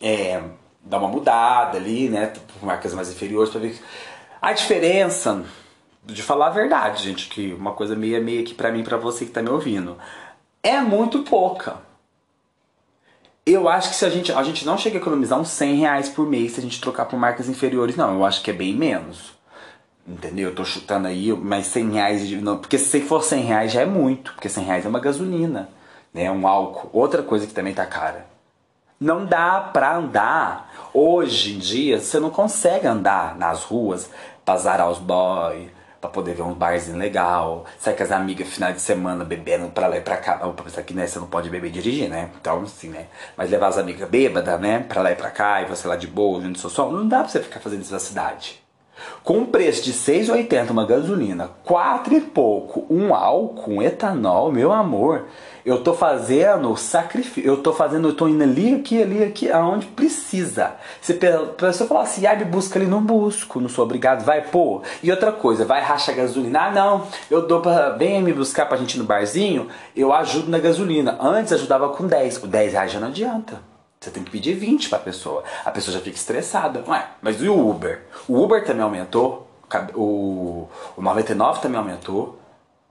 é, 0.00 0.42
dar 0.82 0.98
uma 0.98 1.08
mudada 1.08 1.78
ali, 1.78 2.08
né? 2.08 2.32
Por 2.52 2.66
marcas 2.66 2.94
mais 2.94 3.10
inferiores 3.10 3.50
para 3.50 3.60
ver 3.60 3.78
a 4.44 4.52
diferença, 4.52 5.42
de 6.04 6.22
falar 6.22 6.48
a 6.48 6.50
verdade, 6.50 7.02
gente, 7.02 7.30
que 7.30 7.54
uma 7.54 7.72
coisa 7.72 7.96
meia 7.96 8.20
meia 8.20 8.42
aqui 8.42 8.52
pra 8.52 8.70
mim, 8.70 8.84
pra 8.84 8.98
você 8.98 9.24
que 9.24 9.30
tá 9.30 9.40
me 9.40 9.48
ouvindo, 9.48 9.96
é 10.62 10.82
muito 10.82 11.22
pouca. 11.22 11.78
Eu 13.46 13.68
acho 13.68 13.90
que 13.90 13.96
se 13.96 14.04
a 14.06 14.08
gente, 14.08 14.32
a 14.32 14.42
gente 14.42 14.64
não 14.64 14.78
chega 14.78 14.96
a 14.96 15.00
economizar 15.00 15.38
uns 15.38 15.48
100 15.48 15.74
reais 15.76 16.08
por 16.08 16.26
mês 16.26 16.52
se 16.52 16.60
a 16.60 16.62
gente 16.62 16.80
trocar 16.80 17.04
por 17.04 17.18
marcas 17.18 17.48
inferiores, 17.48 17.94
não. 17.94 18.14
Eu 18.14 18.24
acho 18.24 18.42
que 18.42 18.50
é 18.50 18.54
bem 18.54 18.74
menos. 18.74 19.34
Entendeu? 20.06 20.50
Eu 20.50 20.54
tô 20.54 20.64
chutando 20.64 21.08
aí, 21.08 21.30
mas 21.32 21.66
100 21.66 21.90
reais. 21.92 22.30
Não, 22.42 22.58
porque 22.58 22.78
se 22.78 23.00
for 23.00 23.22
100 23.22 23.42
reais 23.42 23.72
já 23.72 23.82
é 23.82 23.86
muito, 23.86 24.32
porque 24.32 24.48
100 24.48 24.64
reais 24.64 24.86
é 24.86 24.88
uma 24.88 25.00
gasolina, 25.00 25.68
né? 26.12 26.30
Um 26.30 26.46
álcool. 26.46 26.88
Outra 26.92 27.22
coisa 27.22 27.46
que 27.46 27.52
também 27.52 27.74
tá 27.74 27.84
cara. 27.84 28.26
Não 28.98 29.26
dá 29.26 29.60
pra 29.60 29.96
andar. 29.96 30.90
Hoje 30.94 31.54
em 31.54 31.58
dia, 31.58 32.00
você 32.00 32.18
não 32.18 32.30
consegue 32.30 32.86
andar 32.86 33.36
nas 33.36 33.62
ruas 33.62 34.08
pra 34.44 34.56
zarar 34.56 34.90
os 34.90 34.98
boy, 34.98 35.70
pra 36.04 36.10
poder 36.10 36.34
ver 36.34 36.42
um 36.42 36.52
barzinho 36.52 36.98
legal, 36.98 37.64
sair 37.78 37.96
com 37.96 38.02
as 38.02 38.12
amigas 38.12 38.48
final 38.48 38.72
de 38.72 38.80
semana 38.80 39.24
bebendo 39.24 39.68
pra 39.68 39.86
lá 39.86 39.96
e 39.96 40.00
pra 40.02 40.18
cá. 40.18 40.36
Pra 40.36 40.64
pensar 40.64 40.82
que 40.82 40.92
né, 40.92 41.06
você 41.06 41.18
não 41.18 41.26
pode 41.26 41.48
beber 41.48 41.68
e 41.68 41.70
dirigir, 41.70 42.10
né? 42.10 42.30
Então, 42.38 42.62
assim, 42.62 42.90
né? 42.90 43.06
Mas 43.36 43.50
levar 43.50 43.68
as 43.68 43.78
amigas 43.78 44.08
bêbadas, 44.08 44.60
né? 44.60 44.80
Pra 44.80 45.00
lá 45.00 45.12
e 45.12 45.16
pra 45.16 45.30
cá, 45.30 45.62
e 45.62 45.64
você 45.64 45.88
lá 45.88 45.96
de 45.96 46.06
boa, 46.06 46.40
junto 46.42 46.52
do 46.52 46.58
seu 46.58 46.70
som, 46.70 46.90
não 46.90 47.08
dá 47.08 47.20
pra 47.20 47.28
você 47.28 47.40
ficar 47.40 47.60
fazendo 47.60 47.82
isso 47.82 47.92
na 47.92 47.98
cidade. 47.98 48.63
Com 49.22 49.38
um 49.38 49.46
preço 49.46 49.82
de 49.82 49.92
6,80 49.92 50.70
uma 50.70 50.86
gasolina, 50.86 51.50
4 51.64 52.14
e 52.14 52.20
pouco 52.20 52.86
um 52.90 53.14
álcool, 53.14 53.72
um 53.72 53.82
etanol, 53.82 54.52
meu 54.52 54.70
amor, 54.70 55.24
eu 55.64 55.82
tô 55.82 55.94
fazendo 55.94 56.76
sacrifício, 56.76 57.48
eu 57.48 57.56
tô 57.56 57.72
fazendo, 57.72 58.08
eu 58.08 58.14
tô 58.14 58.28
indo 58.28 58.42
ali, 58.42 58.74
aqui, 58.74 59.02
ali, 59.02 59.24
aqui, 59.24 59.50
aonde 59.50 59.86
precisa. 59.86 60.74
Se 61.00 61.12
a 61.12 61.46
pessoa 61.54 61.88
falar 61.88 62.02
assim, 62.02 62.26
ah, 62.26 62.36
me 62.36 62.44
busca 62.44 62.78
ali, 62.78 62.86
não 62.86 63.02
busco, 63.02 63.60
não 63.60 63.68
sou 63.68 63.84
obrigado, 63.84 64.24
vai, 64.24 64.42
pô. 64.42 64.82
E 65.02 65.10
outra 65.10 65.32
coisa, 65.32 65.64
vai 65.64 65.80
racha 65.80 66.12
gasolina, 66.12 66.66
ah, 66.66 66.70
não, 66.70 67.06
eu 67.30 67.46
dou 67.46 67.60
pra, 67.60 67.90
vem 67.90 68.22
me 68.22 68.32
buscar 68.32 68.66
pra 68.66 68.76
gente 68.76 68.94
ir 68.94 68.98
no 68.98 69.04
barzinho, 69.04 69.68
eu 69.96 70.12
ajudo 70.12 70.50
na 70.50 70.58
gasolina. 70.58 71.16
Antes 71.20 71.52
ajudava 71.52 71.88
com 71.88 72.06
10, 72.06 72.42
o 72.42 72.46
10 72.46 72.72
reais 72.72 72.92
já 72.92 73.00
não 73.00 73.08
adianta. 73.08 73.73
Você 74.04 74.10
tem 74.10 74.22
que 74.22 74.30
pedir 74.30 74.52
20 74.54 74.90
para 74.90 74.98
a 74.98 75.02
pessoa. 75.02 75.42
A 75.64 75.70
pessoa 75.70 75.96
já 75.96 76.00
fica 76.00 76.16
estressada. 76.16 76.84
Ué, 76.86 77.08
mas 77.22 77.40
e 77.40 77.48
o 77.48 77.70
Uber? 77.70 78.02
O 78.28 78.42
Uber 78.42 78.62
também 78.62 78.82
aumentou. 78.82 79.48
O, 79.94 80.68
o 80.94 81.02
99 81.02 81.60
também 81.62 81.78
aumentou. 81.78 82.38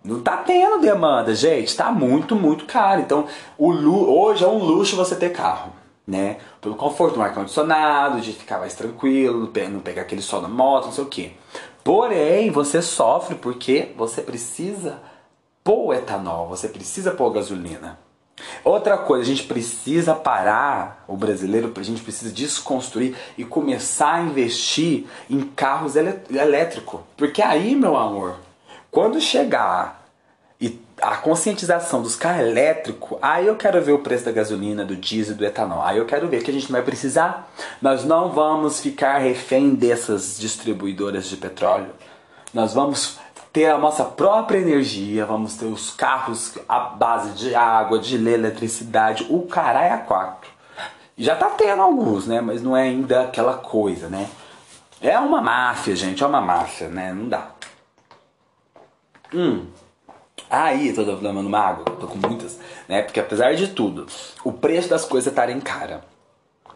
Não 0.03 0.21
tá 0.21 0.37
tendo 0.37 0.79
demanda, 0.79 1.35
gente. 1.35 1.75
Tá 1.75 1.91
muito, 1.91 2.35
muito 2.35 2.65
caro. 2.65 3.01
Então, 3.01 3.27
o 3.59 3.69
hoje 3.69 4.43
é 4.43 4.47
um 4.47 4.57
luxo 4.57 4.95
você 4.95 5.15
ter 5.15 5.29
carro. 5.29 5.71
Né? 6.05 6.37
Pelo 6.59 6.75
conforto 6.75 7.13
do 7.13 7.21
ar-condicionado, 7.21 8.19
de 8.19 8.33
ficar 8.33 8.57
mais 8.57 8.73
tranquilo, 8.73 9.51
não 9.69 9.79
pegar 9.79 10.01
aquele 10.01 10.21
sol 10.21 10.41
na 10.41 10.49
moto, 10.49 10.85
não 10.85 10.91
sei 10.91 11.03
o 11.03 11.07
que. 11.07 11.37
Porém, 11.83 12.49
você 12.49 12.81
sofre 12.81 13.35
porque 13.35 13.93
você 13.95 14.21
precisa 14.21 14.99
pôr 15.63 15.93
etanol, 15.93 16.47
você 16.49 16.67
precisa 16.67 17.11
pôr 17.11 17.29
gasolina. 17.31 18.02
Outra 18.63 18.97
coisa, 18.97 19.23
a 19.23 19.27
gente 19.27 19.43
precisa 19.43 20.15
parar, 20.15 21.03
o 21.07 21.15
brasileiro, 21.15 21.71
a 21.75 21.83
gente 21.83 22.01
precisa 22.01 22.33
desconstruir 22.33 23.15
e 23.37 23.43
começar 23.43 24.15
a 24.15 24.21
investir 24.21 25.05
em 25.29 25.41
carros 25.41 25.95
elétricos. 25.95 27.01
Porque 27.15 27.41
aí, 27.41 27.75
meu 27.75 27.95
amor, 27.95 28.37
quando 28.89 29.19
chegar 29.19 30.03
e 30.59 30.79
a 31.01 31.17
conscientização 31.17 32.01
dos 32.01 32.15
carros 32.15 32.47
elétricos, 32.47 33.17
aí 33.21 33.47
eu 33.47 33.55
quero 33.55 33.81
ver 33.81 33.91
o 33.91 33.99
preço 33.99 34.25
da 34.25 34.31
gasolina, 34.31 34.85
do 34.85 34.95
diesel, 34.95 35.35
do 35.35 35.45
etanol. 35.45 35.83
Aí 35.83 35.97
eu 35.97 36.05
quero 36.05 36.27
ver 36.27 36.41
que 36.41 36.49
a 36.49 36.53
gente 36.53 36.71
vai 36.71 36.81
precisar. 36.81 37.51
Nós 37.81 38.05
não 38.05 38.29
vamos 38.29 38.79
ficar 38.79 39.17
refém 39.17 39.75
dessas 39.75 40.39
distribuidoras 40.39 41.27
de 41.27 41.37
petróleo. 41.37 41.89
Nós 42.53 42.73
vamos 42.73 43.17
ter 43.53 43.69
a 43.69 43.77
nossa 43.77 44.03
própria 44.03 44.57
energia, 44.57 45.27
vamos 45.27 45.55
ter 45.55 45.65
os 45.65 45.91
carros 45.91 46.57
à 46.67 46.79
base 46.79 47.33
de 47.33 47.53
água, 47.53 47.99
de 47.99 48.15
eletricidade, 48.15 49.27
o 49.29 49.43
caralho 49.43 49.93
a 49.93 49.97
quatro. 49.99 50.49
Já 51.15 51.35
tá 51.35 51.51
tendo 51.51 51.83
alguns, 51.83 52.25
né? 52.25 52.41
Mas 52.41 52.63
não 52.63 52.75
é 52.75 52.81
ainda 52.81 53.21
aquela 53.21 53.53
coisa, 53.53 54.09
né? 54.09 54.27
É 54.99 55.19
uma 55.19 55.39
máfia, 55.39 55.95
gente, 55.95 56.23
é 56.23 56.25
uma 56.25 56.41
máfia, 56.41 56.89
né? 56.89 57.13
Não 57.13 57.29
dá. 57.29 57.51
Hum. 59.31 59.67
Aí, 60.49 60.91
tô 60.91 61.05
tomando 61.05 61.45
uma 61.45 61.59
água, 61.59 61.85
tô 61.85 62.07
com 62.07 62.17
muitas, 62.17 62.59
né? 62.87 63.03
Porque 63.03 63.19
apesar 63.19 63.53
de 63.53 63.67
tudo, 63.67 64.07
o 64.43 64.51
preço 64.51 64.89
das 64.89 65.05
coisas 65.05 65.31
estarem 65.31 65.59
cara. 65.59 66.03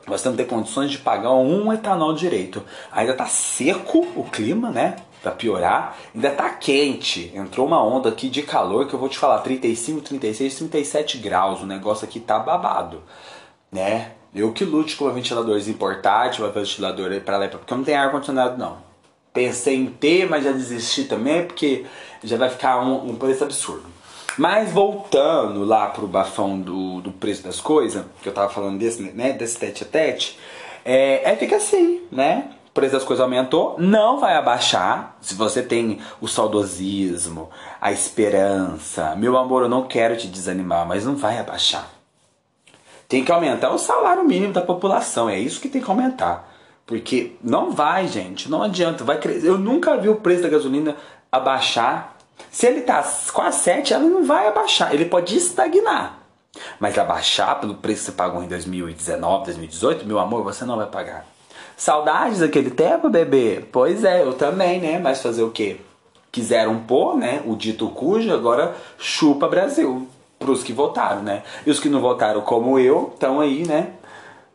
Nós 0.05 0.21
temos 0.21 0.37
que 0.37 0.43
ter 0.43 0.49
condições 0.49 0.91
de 0.91 0.99
pagar 0.99 1.33
um 1.33 1.73
etanol 1.73 2.13
direito. 2.13 2.63
Ainda 2.91 3.13
tá 3.15 3.25
seco 3.25 4.07
o 4.15 4.23
clima, 4.23 4.69
né? 4.69 4.95
Para 5.21 5.31
piorar. 5.31 5.97
Ainda 6.13 6.31
tá 6.31 6.49
quente. 6.49 7.31
Entrou 7.35 7.67
uma 7.67 7.83
onda 7.83 8.09
aqui 8.09 8.29
de 8.29 8.41
calor 8.43 8.87
que 8.87 8.93
eu 8.93 8.99
vou 8.99 9.09
te 9.09 9.17
falar, 9.17 9.39
35, 9.39 10.01
36, 10.01 10.55
37 10.55 11.17
graus. 11.17 11.61
O 11.61 11.65
negócio 11.65 12.05
aqui 12.05 12.19
tá 12.19 12.39
babado, 12.39 13.03
né? 13.71 14.11
Eu 14.33 14.51
que 14.51 14.63
lute 14.63 14.95
com 14.95 15.09
ventiladores 15.11 15.67
portátil, 15.75 16.45
um 16.45 16.51
ventilador 16.51 17.11
aí 17.11 17.19
para 17.19 17.37
lá, 17.37 17.47
porque 17.47 17.73
eu 17.73 17.77
não 17.77 17.83
tenho 17.83 17.99
ar 17.99 18.11
condicionado 18.11 18.57
não. 18.57 18.77
Pensei 19.33 19.75
em 19.75 19.87
ter, 19.87 20.29
mas 20.29 20.43
já 20.43 20.51
desisti 20.51 21.05
também, 21.05 21.45
porque 21.45 21.85
já 22.23 22.37
vai 22.37 22.49
ficar 22.49 22.79
um, 22.81 23.09
um 23.09 23.15
preço 23.15 23.43
absurdo. 23.43 23.85
Mas 24.37 24.71
voltando 24.71 25.63
lá 25.63 25.87
pro 25.87 26.07
bafão 26.07 26.59
do, 26.59 27.01
do 27.01 27.11
preço 27.11 27.43
das 27.43 27.59
coisas, 27.59 28.05
que 28.21 28.29
eu 28.29 28.33
tava 28.33 28.49
falando 28.53 28.77
desse, 28.77 29.01
né, 29.01 29.33
desse 29.33 29.57
tete 29.57 29.83
a 29.83 29.87
tete, 29.87 30.39
é, 30.85 31.31
é 31.31 31.35
fica 31.35 31.55
assim, 31.55 32.03
né? 32.11 32.51
Preço 32.77 32.93
das 32.93 33.03
coisas 33.03 33.23
aumentou, 33.23 33.75
não 33.79 34.19
vai 34.19 34.35
abaixar. 34.35 35.17
Se 35.19 35.33
você 35.33 35.63
tem 35.63 35.99
o 36.21 36.27
saudosismo, 36.27 37.49
a 37.81 37.91
esperança, 37.91 39.15
meu 39.15 39.35
amor, 39.35 39.63
eu 39.63 39.69
não 39.69 39.87
quero 39.87 40.15
te 40.15 40.27
desanimar, 40.27 40.85
mas 40.85 41.03
não 41.03 41.15
vai 41.15 41.39
abaixar. 41.39 41.89
Tem 43.09 43.25
que 43.25 43.31
aumentar 43.31 43.71
o 43.71 43.79
salário 43.79 44.23
mínimo 44.23 44.53
da 44.53 44.61
população, 44.61 45.27
é 45.27 45.39
isso 45.39 45.59
que 45.59 45.69
tem 45.69 45.81
que 45.81 45.89
aumentar. 45.89 46.53
Porque 46.85 47.35
não 47.43 47.71
vai, 47.71 48.07
gente, 48.07 48.47
não 48.47 48.61
adianta, 48.61 49.03
vai 49.03 49.17
crescer. 49.17 49.47
Eu 49.47 49.57
nunca 49.57 49.97
vi 49.97 50.09
o 50.09 50.17
preço 50.17 50.43
da 50.43 50.49
gasolina 50.49 50.95
abaixar. 51.31 52.15
Se 52.51 52.67
ele 52.67 52.81
tá 52.81 53.03
quase 53.33 53.57
7, 53.63 53.91
ela 53.91 54.03
não 54.03 54.23
vai 54.23 54.47
abaixar, 54.47 54.93
ele 54.93 55.05
pode 55.05 55.35
estagnar. 55.35 56.19
Mas 56.79 56.95
abaixar 56.95 57.59
pelo 57.59 57.73
preço 57.73 58.01
que 58.01 58.05
você 58.05 58.11
pagou 58.11 58.43
em 58.43 58.47
2019, 58.47 59.45
2018, 59.45 60.05
meu 60.05 60.19
amor, 60.19 60.43
você 60.43 60.63
não 60.63 60.77
vai 60.77 60.85
pagar. 60.85 61.25
Saudades 61.77 62.39
daquele 62.39 62.71
tempo, 62.71 63.07
bebê? 63.07 63.63
Pois 63.71 64.03
é, 64.03 64.23
eu 64.23 64.33
também, 64.33 64.81
né? 64.81 64.97
Mas 64.97 65.21
fazer 65.21 65.43
o 65.43 65.51
quê? 65.51 65.77
Quiseram 66.31 66.79
pôr, 66.79 67.15
né? 67.15 67.43
O 67.45 67.55
dito 67.55 67.87
cujo, 67.89 68.33
agora 68.33 68.75
chupa 68.97 69.47
Brasil. 69.47 70.07
Pros 70.39 70.63
que 70.63 70.73
votaram, 70.73 71.21
né? 71.21 71.43
E 71.67 71.69
os 71.69 71.79
que 71.79 71.87
não 71.87 72.01
votaram, 72.01 72.41
como 72.41 72.79
eu, 72.79 73.11
estão 73.13 73.39
aí, 73.39 73.63
né? 73.67 73.91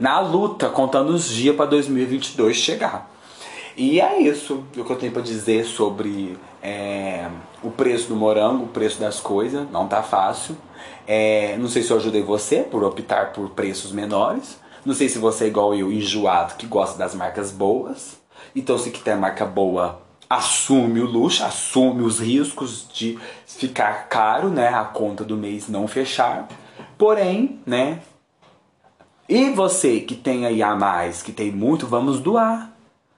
Na 0.01 0.19
luta, 0.19 0.69
contando 0.69 1.11
os 1.11 1.29
dias 1.29 1.55
para 1.55 1.67
2022 1.67 2.57
chegar. 2.57 3.09
E 3.77 4.01
é 4.01 4.21
isso 4.21 4.65
o 4.77 4.85
que 4.85 4.91
eu 4.91 4.97
tenho 4.97 5.13
para 5.13 5.23
dizer 5.23 5.65
sobre 5.65 6.37
é, 6.61 7.29
o 7.63 7.71
preço 7.71 8.09
do 8.09 8.17
morango, 8.17 8.65
o 8.65 8.69
preço 8.69 8.99
das 8.99 9.21
coisas. 9.21 9.71
Não 9.71 9.87
tá 9.87 10.03
fácil. 10.03 10.57
É, 11.07 11.57
não 11.57 11.69
sei 11.69 11.85
se 11.85 11.93
eu 11.93 11.99
ajudei 11.99 12.21
você 12.21 12.65
por 12.65 12.83
optar 12.83 13.33
por 13.33 13.51
preços 13.51 13.93
menores. 13.93 14.61
Não 14.85 14.95
sei 14.95 15.09
se 15.09 15.19
você 15.19 15.45
é 15.45 15.49
igual 15.49 15.75
eu, 15.75 15.93
enjoado, 15.93 16.55
que 16.55 16.67
gosta 16.67 16.99
das 16.99 17.15
marcas 17.15 17.51
boas. 17.51 18.21
Então, 18.55 18.79
se 18.79 18.91
quer 18.91 19.17
marca 19.17 19.47
boa, 19.47 20.03
assume 20.29 21.01
o 21.01 21.07
luxo, 21.07 21.45
assume 21.45 22.03
os 22.03 22.19
riscos 22.19 22.87
de 22.93 23.19
ficar 23.47 24.09
caro, 24.09 24.49
né? 24.49 24.69
A 24.69 24.85
conta 24.85 25.25
do 25.25 25.37
mês 25.37 25.69
não 25.69 25.87
fechar. 25.87 26.49
Porém, 26.99 27.61
né? 27.65 28.01
E 29.29 29.51
você 29.51 30.01
que 30.01 30.15
tem 30.15 30.45
aí 30.45 30.63
a 30.63 30.75
mais, 30.75 31.23
que 31.23 31.33
tem 31.33 31.51
muito, 31.51 31.87
vamos 31.87 32.21
doar 32.21 32.73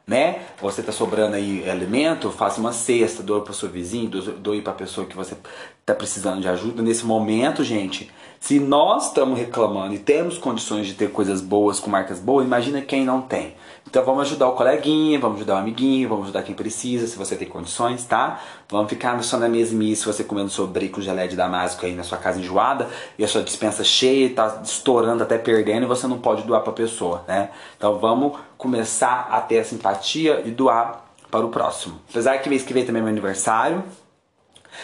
né? 0.07 0.43
Você 0.61 0.83
tá 0.83 0.93
sobrando 0.93 1.37
aí 1.37 1.69
alimento, 1.69 2.31
faça 2.31 2.61
uma 2.61 2.73
cesta, 2.73 3.23
doe 3.23 3.41
para 3.41 3.53
o 3.53 3.55
seu 3.55 3.69
vizinho, 3.69 4.11
doe 4.11 4.61
para 4.61 4.73
a 4.73 4.77
pessoa 4.77 5.07
que 5.07 5.17
você 5.17 5.37
tá 5.85 5.95
precisando 5.95 6.41
de 6.41 6.49
ajuda. 6.49 6.83
Nesse 6.83 7.07
momento, 7.07 7.65
gente, 7.65 8.11
se 8.45 8.61
nós 8.61 9.07
estamos 9.07 9.39
reclamando 9.39 9.95
e 9.95 9.99
temos 9.99 10.37
condições 10.37 10.87
de 10.87 10.93
ter 10.93 11.11
coisas 11.11 11.41
boas 11.41 11.81
com 11.81 11.89
marcas 11.89 12.21
boas, 12.21 12.45
imagina 12.45 12.83
quem 12.83 13.03
não 13.03 13.23
tem. 13.23 13.55
Então 13.89 14.05
vamos 14.05 14.25
ajudar 14.25 14.49
o 14.49 14.53
coleguinha, 14.53 15.19
vamos 15.19 15.39
ajudar 15.39 15.55
o 15.55 15.59
amiguinho, 15.61 16.11
vamos 16.11 16.25
ajudar 16.25 16.43
quem 16.43 16.55
precisa, 16.55 17.07
se 17.07 17.17
você 17.17 17.37
tem 17.37 17.49
condições, 17.49 18.05
tá? 18.05 18.39
Vamos 18.69 18.91
ficar 18.91 19.19
só 19.25 19.39
na 19.39 19.49
mesmice, 19.49 20.05
você 20.05 20.23
comendo 20.23 20.51
seu 20.51 20.71
com 20.93 21.01
gelé 21.01 21.27
de 21.27 21.37
damasco 21.37 21.87
aí 21.87 21.95
na 21.95 22.03
sua 22.03 22.19
casa 22.19 22.39
enjoada 22.39 22.87
e 23.19 23.25
a 23.25 23.29
sua 23.29 23.43
dispensa 23.43 23.83
cheia, 23.83 24.29
tá 24.29 24.61
estourando 24.63 25.23
até 25.23 25.39
perdendo 25.39 25.85
e 25.85 25.87
você 25.87 26.07
não 26.07 26.19
pode 26.19 26.43
doar 26.43 26.61
pra 26.61 26.73
pessoa, 26.75 27.25
né? 27.27 27.49
Então 27.79 27.99
vamos 27.99 28.39
começar 28.59 29.27
a 29.31 29.41
ter 29.41 29.55
essa 29.55 29.75
empatia 29.75 30.43
e 30.45 30.51
doar 30.51 31.03
para 31.31 31.47
o 31.47 31.49
próximo. 31.49 31.99
Apesar 32.11 32.37
que 32.37 32.51
mês 32.51 32.63
que 32.63 32.75
vem 32.75 32.85
também 32.85 33.01
é 33.01 33.05
meu 33.05 33.11
aniversário, 33.11 33.83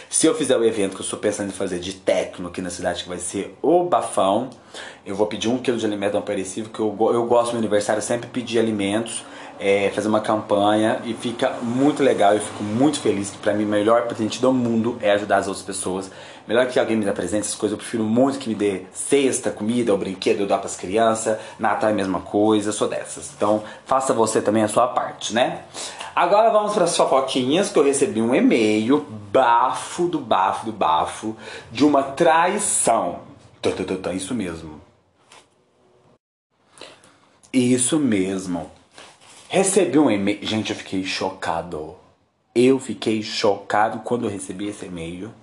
se 0.08 0.26
eu 0.26 0.34
fizer 0.34 0.56
o 0.56 0.64
evento 0.64 0.94
que 0.94 1.00
eu 1.00 1.04
estou 1.04 1.18
pensando 1.18 1.48
em 1.48 1.52
fazer 1.52 1.78
de 1.78 1.94
técnico 1.94 2.48
aqui 2.48 2.60
na 2.60 2.70
cidade, 2.70 3.02
que 3.02 3.08
vai 3.08 3.18
ser 3.18 3.56
o 3.62 3.84
Bafão, 3.84 4.50
eu 5.04 5.14
vou 5.14 5.26
pedir 5.26 5.48
um 5.48 5.58
quilo 5.58 5.78
de 5.78 5.86
alimento 5.86 6.14
não 6.14 6.22
que 6.70 6.80
eu, 6.80 6.96
eu 7.12 7.26
gosto 7.26 7.52
no 7.52 7.58
aniversário 7.58 8.02
sempre 8.02 8.28
pedir 8.28 8.58
alimentos, 8.58 9.24
é, 9.60 9.90
fazer 9.94 10.08
uma 10.08 10.20
campanha 10.20 11.02
e 11.04 11.12
fica 11.12 11.50
muito 11.60 12.02
legal, 12.02 12.32
eu 12.32 12.40
fico 12.40 12.64
muito 12.64 12.98
feliz, 12.98 13.30
que 13.30 13.36
para 13.36 13.52
mim 13.52 13.64
o 13.64 13.68
melhor 13.68 14.06
presente 14.06 14.40
do 14.40 14.50
mundo 14.52 14.98
é 15.02 15.12
ajudar 15.12 15.36
as 15.36 15.46
outras 15.46 15.64
pessoas. 15.64 16.10
Melhor 16.48 16.66
que 16.66 16.80
alguém 16.80 16.96
me 16.96 17.04
dê 17.04 17.12
presente, 17.12 17.42
essas 17.42 17.54
coisas, 17.54 17.74
eu 17.74 17.78
prefiro 17.78 18.02
muito 18.02 18.38
que 18.38 18.48
me 18.48 18.54
dê 18.54 18.86
cesta, 18.90 19.50
comida, 19.50 19.92
ou 19.92 19.98
brinquedo, 19.98 20.40
eu 20.40 20.46
dou 20.46 20.58
pras 20.58 20.76
crianças, 20.76 21.38
Natal 21.58 21.90
é 21.90 21.92
a 21.92 21.94
mesma 21.94 22.20
coisa, 22.20 22.72
sou 22.72 22.88
dessas. 22.88 23.30
Então 23.36 23.62
faça 23.84 24.14
você 24.14 24.40
também 24.40 24.62
a 24.62 24.68
sua 24.68 24.88
parte, 24.88 25.34
né? 25.34 25.60
Agora 26.16 26.50
vamos 26.50 26.72
para 26.72 26.84
as 26.84 26.96
fofoquinhas, 26.96 27.70
que 27.70 27.78
eu 27.78 27.84
recebi 27.84 28.20
um 28.22 28.34
e-mail, 28.34 29.06
bafo 29.30 30.08
do 30.08 30.18
bafo 30.18 30.66
do 30.66 30.72
bafo, 30.72 31.36
de 31.70 31.84
uma 31.84 32.02
traição. 32.02 33.20
Isso 34.14 34.34
mesmo. 34.34 34.80
Isso 37.52 37.98
mesmo. 37.98 38.79
Recebi 39.52 39.98
um 39.98 40.08
e-mail. 40.08 40.38
Gente, 40.46 40.70
eu 40.70 40.76
fiquei 40.76 41.02
chocado. 41.02 41.96
Eu 42.54 42.78
fiquei 42.78 43.20
chocado 43.20 43.98
quando 44.04 44.24
eu 44.24 44.30
recebi 44.30 44.68
esse 44.68 44.86
e-mail. 44.86 45.34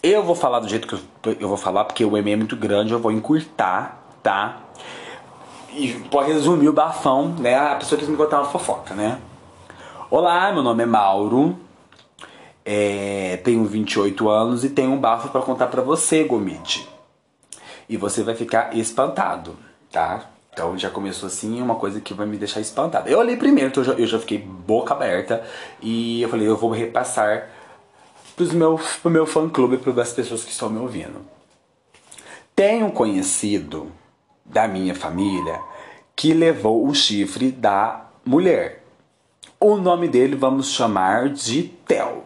Eu 0.00 0.22
vou 0.22 0.36
falar 0.36 0.60
do 0.60 0.68
jeito 0.68 0.86
que 0.86 0.94
eu, 1.40 1.48
vou 1.48 1.56
falar, 1.56 1.84
porque 1.84 2.04
o 2.04 2.16
e-mail 2.16 2.34
é 2.34 2.36
muito 2.36 2.54
grande, 2.54 2.92
eu 2.92 3.00
vou 3.00 3.10
encurtar, 3.10 4.06
tá? 4.22 4.60
E 5.72 5.94
pode 6.12 6.30
resumir 6.30 6.68
o 6.68 6.72
bafão, 6.72 7.30
né? 7.30 7.56
A 7.56 7.74
pessoa 7.74 7.98
quis 7.98 8.08
me 8.08 8.16
contar 8.16 8.38
uma 8.40 8.50
fofoca, 8.50 8.94
né? 8.94 9.20
Olá, 10.08 10.52
meu 10.52 10.62
nome 10.62 10.84
é 10.84 10.86
Mauro. 10.86 11.58
É, 12.64 13.40
tenho 13.42 13.64
28 13.64 14.28
anos 14.28 14.62
e 14.62 14.70
tenho 14.70 14.92
um 14.92 15.00
bafo 15.00 15.30
para 15.30 15.42
contar 15.42 15.66
para 15.66 15.82
você, 15.82 16.22
Gomide. 16.22 16.88
E 17.88 17.96
você 17.96 18.22
vai 18.22 18.36
ficar 18.36 18.76
espantado, 18.76 19.56
tá? 19.90 20.30
Então 20.54 20.78
já 20.78 20.88
começou 20.88 21.26
assim 21.26 21.60
uma 21.60 21.74
coisa 21.74 22.00
que 22.00 22.14
vai 22.14 22.26
me 22.26 22.36
deixar 22.36 22.60
espantado. 22.60 23.08
Eu 23.08 23.18
olhei 23.18 23.36
primeiro, 23.36 23.70
então 23.70 23.82
eu 23.82 23.86
já, 23.86 23.92
eu 23.94 24.06
já 24.06 24.20
fiquei 24.20 24.38
boca 24.38 24.94
aberta 24.94 25.44
e 25.82 26.22
eu 26.22 26.28
falei, 26.28 26.46
eu 26.46 26.56
vou 26.56 26.70
repassar 26.70 27.50
pros 28.36 28.52
meu, 28.52 28.80
pro 29.02 29.10
meu 29.10 29.26
fã 29.26 29.48
clube, 29.48 29.78
para 29.78 30.00
as 30.00 30.12
pessoas 30.12 30.44
que 30.44 30.52
estão 30.52 30.70
me 30.70 30.78
ouvindo. 30.78 31.26
Tenho 32.54 32.86
um 32.86 32.90
conhecido 32.90 33.90
da 34.44 34.68
minha 34.68 34.94
família 34.94 35.60
que 36.14 36.32
levou 36.32 36.86
o 36.86 36.94
chifre 36.94 37.50
da 37.50 38.06
mulher. 38.24 38.84
O 39.58 39.76
nome 39.76 40.06
dele 40.06 40.36
vamos 40.36 40.70
chamar 40.70 41.30
de 41.30 41.64
Tel. 41.84 42.24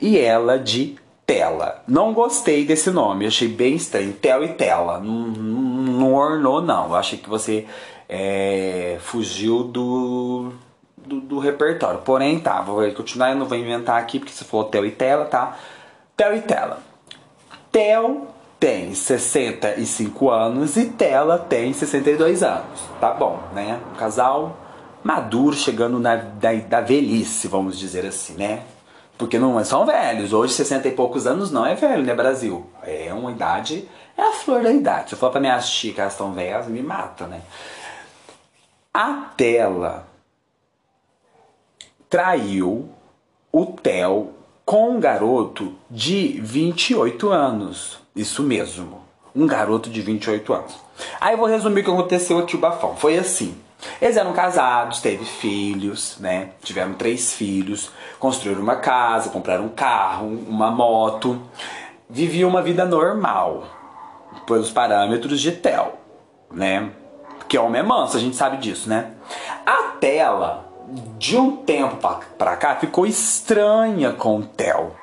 E 0.00 0.16
ela 0.18 0.56
de 0.56 0.96
Tela. 1.32 1.82
Não 1.88 2.12
gostei 2.12 2.62
desse 2.66 2.90
nome, 2.90 3.26
achei 3.26 3.48
bem 3.48 3.76
estranho. 3.76 4.12
Tel 4.12 4.44
e 4.44 4.48
Tela. 4.48 5.00
Não, 5.00 6.12
ornou, 6.12 6.60
não. 6.60 6.94
Achei 6.94 7.18
que 7.18 7.28
você 7.28 7.66
é, 8.06 8.98
fugiu 9.00 9.64
do, 9.64 10.52
do, 10.94 11.20
do, 11.20 11.38
repertório. 11.38 12.00
Porém, 12.00 12.38
tá, 12.38 12.60
vou 12.60 12.90
continuar, 12.92 13.30
eu 13.30 13.36
não 13.36 13.46
vou 13.46 13.56
inventar 13.56 13.98
aqui, 13.98 14.18
porque 14.18 14.32
você 14.32 14.44
falou 14.44 14.66
Tel 14.66 14.84
e 14.84 14.90
Tela, 14.90 15.24
tá? 15.24 15.56
Tel 16.14 16.36
e 16.36 16.42
Tela. 16.42 16.80
Tel 17.70 18.26
tem 18.60 18.94
65 18.94 20.30
anos 20.30 20.76
e 20.76 20.84
Tela 20.84 21.38
tem 21.38 21.72
62 21.72 22.42
anos. 22.42 22.80
Tá 23.00 23.14
bom, 23.14 23.40
né? 23.54 23.80
Um 23.90 23.96
casal 23.96 24.58
maduro 25.02 25.56
chegando 25.56 25.98
na 25.98 26.16
da, 26.16 26.52
da 26.52 26.80
velhice, 26.82 27.48
vamos 27.48 27.78
dizer 27.78 28.04
assim, 28.04 28.34
né? 28.34 28.64
Porque 29.22 29.38
não 29.38 29.64
são 29.64 29.86
velhos. 29.86 30.32
Hoje, 30.32 30.52
60 30.52 30.88
e 30.88 30.90
poucos 30.90 31.28
anos 31.28 31.52
não 31.52 31.64
é 31.64 31.76
velho, 31.76 32.02
né, 32.02 32.12
Brasil? 32.12 32.66
É 32.82 33.14
uma 33.14 33.30
idade, 33.30 33.88
é 34.18 34.22
a 34.22 34.32
flor 34.32 34.64
da 34.64 34.72
idade. 34.72 35.10
Se 35.10 35.14
eu 35.14 35.18
falar 35.18 35.30
pra 35.30 35.40
minhas 35.40 35.70
que 35.80 35.94
elas 35.96 36.14
estão 36.14 36.32
velhas, 36.32 36.66
me 36.66 36.82
mata, 36.82 37.28
né? 37.28 37.40
A 38.92 39.30
Tela 39.36 40.08
traiu 42.10 42.88
o 43.52 43.64
Theo 43.64 44.32
com 44.66 44.90
um 44.90 44.98
garoto 44.98 45.72
de 45.88 46.40
28 46.42 47.30
anos. 47.30 48.00
Isso 48.16 48.42
mesmo. 48.42 49.02
Um 49.36 49.46
garoto 49.46 49.88
de 49.88 50.02
28 50.02 50.52
anos. 50.52 50.74
Aí 51.20 51.34
eu 51.34 51.38
vou 51.38 51.46
resumir 51.46 51.82
o 51.82 51.84
que 51.84 51.90
aconteceu 51.92 52.40
aqui 52.40 52.56
o 52.56 52.58
bafão. 52.58 52.96
Foi 52.96 53.16
assim. 53.16 53.54
Eles 54.00 54.16
eram 54.16 54.32
casados, 54.32 55.00
teve 55.00 55.24
filhos, 55.24 56.16
né? 56.18 56.50
Tiveram 56.62 56.94
três 56.94 57.32
filhos, 57.32 57.90
construíram 58.18 58.62
uma 58.62 58.76
casa, 58.76 59.30
compraram 59.30 59.64
um 59.64 59.68
carro, 59.68 60.26
uma 60.26 60.70
moto. 60.70 61.40
Viviam 62.08 62.48
uma 62.50 62.62
vida 62.62 62.84
normal, 62.84 63.64
pelos 64.46 64.70
parâmetros 64.70 65.40
de 65.40 65.52
Tel, 65.52 65.98
né? 66.50 66.90
Porque 67.38 67.58
homem 67.58 67.80
é 67.80 67.84
manso, 67.84 68.16
a 68.16 68.20
gente 68.20 68.36
sabe 68.36 68.56
disso, 68.58 68.88
né? 68.88 69.12
A 69.64 69.94
Tela, 69.98 70.68
de 71.18 71.36
um 71.36 71.56
tempo 71.56 71.96
pra 72.36 72.56
cá, 72.56 72.76
ficou 72.76 73.06
estranha 73.06 74.12
com 74.12 74.38
o 74.38 74.42
Tel. 74.42 74.96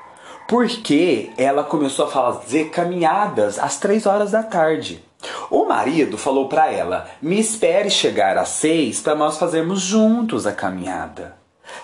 Porque 0.50 1.30
ela 1.38 1.62
começou 1.62 2.06
a 2.06 2.10
fazer 2.10 2.70
caminhadas 2.70 3.56
às 3.56 3.78
três 3.78 4.04
horas 4.04 4.32
da 4.32 4.42
tarde. 4.42 5.00
O 5.48 5.64
marido 5.64 6.18
falou 6.18 6.48
para 6.48 6.72
ela: 6.72 7.08
"Me 7.22 7.38
espere 7.38 7.88
chegar 7.88 8.36
às 8.36 8.48
seis 8.48 8.98
para 8.98 9.14
nós 9.14 9.38
fazermos 9.38 9.80
juntos 9.80 10.48
a 10.48 10.52
caminhada." 10.52 11.36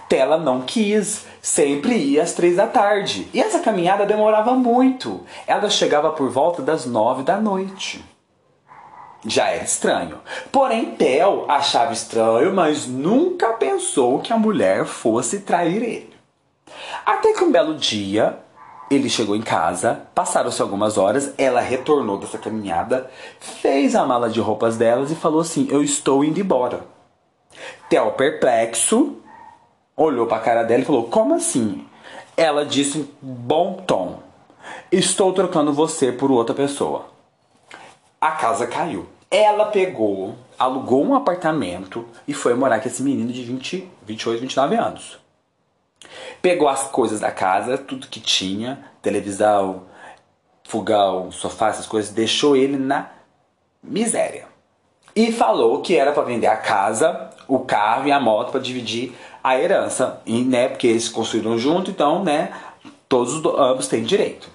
Tela 0.08 0.36
não 0.36 0.62
quis, 0.62 1.26
sempre 1.40 1.94
ia 1.96 2.24
às 2.24 2.32
três 2.32 2.56
da 2.56 2.66
tarde. 2.66 3.28
E 3.32 3.40
essa 3.40 3.60
caminhada 3.60 4.04
demorava 4.04 4.50
muito. 4.54 5.20
Ela 5.46 5.70
chegava 5.70 6.10
por 6.10 6.28
volta 6.28 6.60
das 6.60 6.86
nove 6.86 7.22
da 7.22 7.36
noite. 7.36 8.04
Já 9.24 9.48
era 9.48 9.62
estranho. 9.62 10.18
Porém, 10.50 10.86
Tel 10.96 11.44
achava 11.46 11.92
estranho, 11.92 12.52
mas 12.52 12.88
nunca 12.88 13.52
pensou 13.52 14.18
que 14.18 14.32
a 14.32 14.36
mulher 14.36 14.86
fosse 14.86 15.42
trair 15.42 15.84
ele. 15.84 16.16
Até 17.04 17.32
que 17.32 17.44
um 17.44 17.52
belo 17.52 17.76
dia, 17.76 18.44
ele 18.90 19.08
chegou 19.08 19.34
em 19.34 19.42
casa, 19.42 20.02
passaram-se 20.14 20.62
algumas 20.62 20.96
horas, 20.96 21.34
ela 21.36 21.60
retornou 21.60 22.18
dessa 22.18 22.38
caminhada, 22.38 23.10
fez 23.40 23.96
a 23.96 24.06
mala 24.06 24.30
de 24.30 24.40
roupas 24.40 24.76
delas 24.76 25.10
e 25.10 25.16
falou 25.16 25.40
assim: 25.40 25.66
Eu 25.70 25.82
estou 25.82 26.24
indo 26.24 26.40
embora. 26.40 26.84
Theo, 27.88 28.12
perplexo, 28.12 29.16
olhou 29.96 30.26
para 30.26 30.36
a 30.36 30.40
cara 30.40 30.62
dela 30.62 30.82
e 30.82 30.86
falou: 30.86 31.04
Como 31.04 31.34
assim? 31.34 31.84
Ela 32.36 32.64
disse 32.64 32.98
em 32.98 33.08
bom 33.20 33.82
tom: 33.86 34.20
Estou 34.92 35.32
trocando 35.32 35.72
você 35.72 36.12
por 36.12 36.30
outra 36.30 36.54
pessoa. 36.54 37.06
A 38.20 38.32
casa 38.32 38.66
caiu. 38.66 39.06
Ela 39.28 39.66
pegou, 39.66 40.36
alugou 40.56 41.04
um 41.04 41.14
apartamento 41.14 42.06
e 42.28 42.32
foi 42.32 42.54
morar 42.54 42.80
com 42.80 42.88
esse 42.88 43.02
menino 43.02 43.32
de 43.32 43.42
20, 43.42 43.88
28, 44.06 44.40
29 44.40 44.76
anos. 44.76 45.25
Pegou 46.42 46.68
as 46.68 46.84
coisas 46.84 47.20
da 47.20 47.30
casa, 47.30 47.78
tudo 47.78 48.08
que 48.08 48.20
tinha, 48.20 48.84
televisão, 49.02 49.82
fogão, 50.64 51.30
sofá, 51.30 51.68
essas 51.68 51.86
coisas, 51.86 52.10
deixou 52.10 52.56
ele 52.56 52.76
na 52.76 53.10
miséria. 53.82 54.46
E 55.14 55.32
falou 55.32 55.80
que 55.80 55.96
era 55.96 56.12
para 56.12 56.24
vender 56.24 56.46
a 56.46 56.56
casa, 56.56 57.30
o 57.48 57.60
carro 57.60 58.06
e 58.06 58.12
a 58.12 58.20
moto 58.20 58.50
para 58.50 58.60
dividir 58.60 59.14
a 59.42 59.58
herança, 59.58 60.20
e, 60.26 60.42
né, 60.42 60.68
porque 60.68 60.86
eles 60.86 61.08
construíram 61.08 61.56
junto, 61.56 61.90
então, 61.90 62.22
né, 62.22 62.52
todos 63.08 63.42
ambos 63.58 63.86
têm 63.86 64.02
direito. 64.02 64.50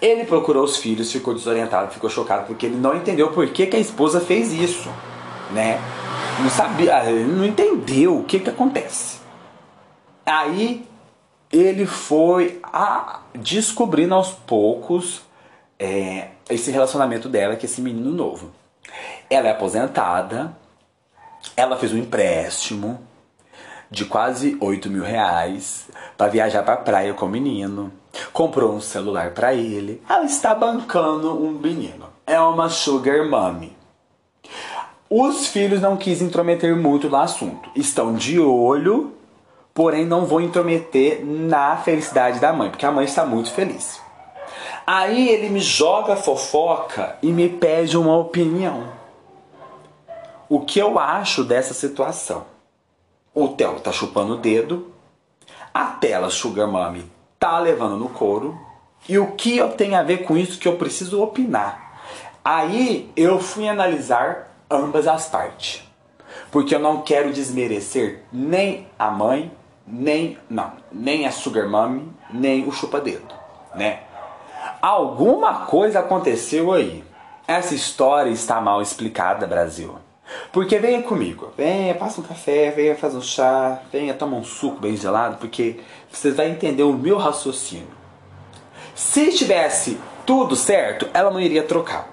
Ele 0.00 0.24
procurou 0.24 0.64
os 0.64 0.76
filhos, 0.76 1.12
ficou 1.12 1.34
desorientado, 1.34 1.92
ficou 1.92 2.08
chocado 2.08 2.46
porque 2.46 2.66
ele 2.66 2.76
não 2.76 2.96
entendeu 2.96 3.30
por 3.32 3.46
que, 3.48 3.66
que 3.66 3.76
a 3.76 3.80
esposa 3.80 4.20
fez 4.20 4.52
isso, 4.52 4.88
né? 5.50 5.80
Não 6.40 6.50
sabia, 6.50 7.02
não 7.24 7.44
entendeu 7.44 8.18
o 8.18 8.24
que 8.24 8.38
que 8.38 8.50
acontece. 8.50 9.23
Aí 10.26 10.86
ele 11.52 11.86
foi 11.86 12.60
a, 12.62 13.20
descobrindo 13.34 14.14
aos 14.14 14.32
poucos 14.32 15.22
é, 15.78 16.28
esse 16.48 16.70
relacionamento 16.70 17.28
dela 17.28 17.56
com 17.56 17.64
esse 17.64 17.80
menino 17.80 18.10
novo. 18.10 18.50
Ela 19.30 19.48
é 19.48 19.50
aposentada, 19.52 20.56
ela 21.56 21.76
fez 21.76 21.92
um 21.92 21.98
empréstimo 21.98 23.00
de 23.90 24.04
quase 24.04 24.56
8 24.60 24.90
mil 24.90 25.04
reais 25.04 25.88
para 26.16 26.30
viajar 26.30 26.62
para 26.62 26.76
praia 26.76 27.14
com 27.14 27.26
o 27.26 27.28
menino. 27.28 27.92
Comprou 28.32 28.74
um 28.74 28.80
celular 28.80 29.30
para 29.30 29.54
ele. 29.54 30.02
Ela 30.08 30.24
está 30.24 30.54
bancando 30.54 31.32
um 31.32 31.52
menino. 31.52 32.06
É 32.26 32.40
uma 32.40 32.68
sugar 32.68 33.24
mommy. 33.28 33.76
Os 35.08 35.46
filhos 35.46 35.80
não 35.80 35.96
quis 35.96 36.20
intrometer 36.20 36.74
muito 36.74 37.08
no 37.08 37.16
assunto. 37.16 37.70
Estão 37.76 38.14
de 38.14 38.40
olho 38.40 39.13
porém 39.74 40.06
não 40.06 40.24
vou 40.24 40.40
intrometer 40.40 41.26
na 41.26 41.76
felicidade 41.76 42.38
da 42.38 42.52
mãe, 42.52 42.70
porque 42.70 42.86
a 42.86 42.92
mãe 42.92 43.04
está 43.04 43.26
muito 43.26 43.50
feliz. 43.50 44.00
Aí 44.86 45.28
ele 45.28 45.48
me 45.48 45.58
joga 45.58 46.14
fofoca 46.14 47.18
e 47.20 47.32
me 47.32 47.48
pede 47.48 47.98
uma 47.98 48.16
opinião. 48.16 48.92
O 50.48 50.60
que 50.60 50.78
eu 50.78 50.98
acho 50.98 51.42
dessa 51.42 51.74
situação? 51.74 52.46
O 53.34 53.48
Theo 53.48 53.80
tá 53.80 53.90
chupando 53.90 54.34
o 54.34 54.38
dedo, 54.38 54.92
a 55.72 55.86
tela 55.86 56.30
Sugar 56.30 56.68
Mommy 56.68 57.10
tá 57.38 57.58
levando 57.58 57.96
no 57.96 58.08
couro, 58.08 58.56
e 59.08 59.18
o 59.18 59.32
que 59.32 59.56
eu 59.56 59.70
tenho 59.70 59.96
a 59.96 60.02
ver 60.02 60.18
com 60.18 60.36
isso 60.36 60.58
que 60.58 60.68
eu 60.68 60.76
preciso 60.76 61.20
opinar? 61.20 61.98
Aí 62.44 63.10
eu 63.16 63.40
fui 63.40 63.68
analisar 63.68 64.56
ambas 64.70 65.08
as 65.08 65.28
partes. 65.28 65.82
Porque 66.50 66.74
eu 66.74 66.78
não 66.78 67.02
quero 67.02 67.32
desmerecer 67.32 68.22
nem 68.32 68.86
a 68.98 69.10
mãe 69.10 69.50
nem 69.86 70.38
não, 70.48 70.72
nem 70.92 71.26
a 71.26 71.30
sugar 71.30 71.68
mommy, 71.68 72.10
nem 72.32 72.66
o 72.66 72.72
chupa-dedo, 72.72 73.34
né? 73.74 74.00
Alguma 74.80 75.66
coisa 75.66 76.00
aconteceu 76.00 76.72
aí. 76.72 77.04
Essa 77.46 77.74
história 77.74 78.30
está 78.30 78.60
mal 78.60 78.80
explicada, 78.80 79.46
Brasil. 79.46 79.96
Porque 80.52 80.78
venha 80.78 81.02
comigo, 81.02 81.52
venha, 81.56 81.94
passa 81.94 82.20
um 82.20 82.24
café, 82.24 82.70
venha 82.70 82.96
fazer 82.96 83.16
um 83.16 83.22
chá, 83.22 83.80
venha 83.92 84.14
tomar 84.14 84.38
um 84.38 84.44
suco 84.44 84.80
bem 84.80 84.96
gelado, 84.96 85.36
porque 85.36 85.80
você 86.10 86.30
vai 86.30 86.50
entender 86.50 86.82
o 86.82 86.94
meu 86.94 87.18
raciocínio. 87.18 87.88
Se 88.94 89.32
tivesse 89.32 89.98
tudo 90.24 90.56
certo, 90.56 91.08
ela 91.12 91.30
não 91.30 91.40
iria 91.40 91.62
trocar. 91.62 92.08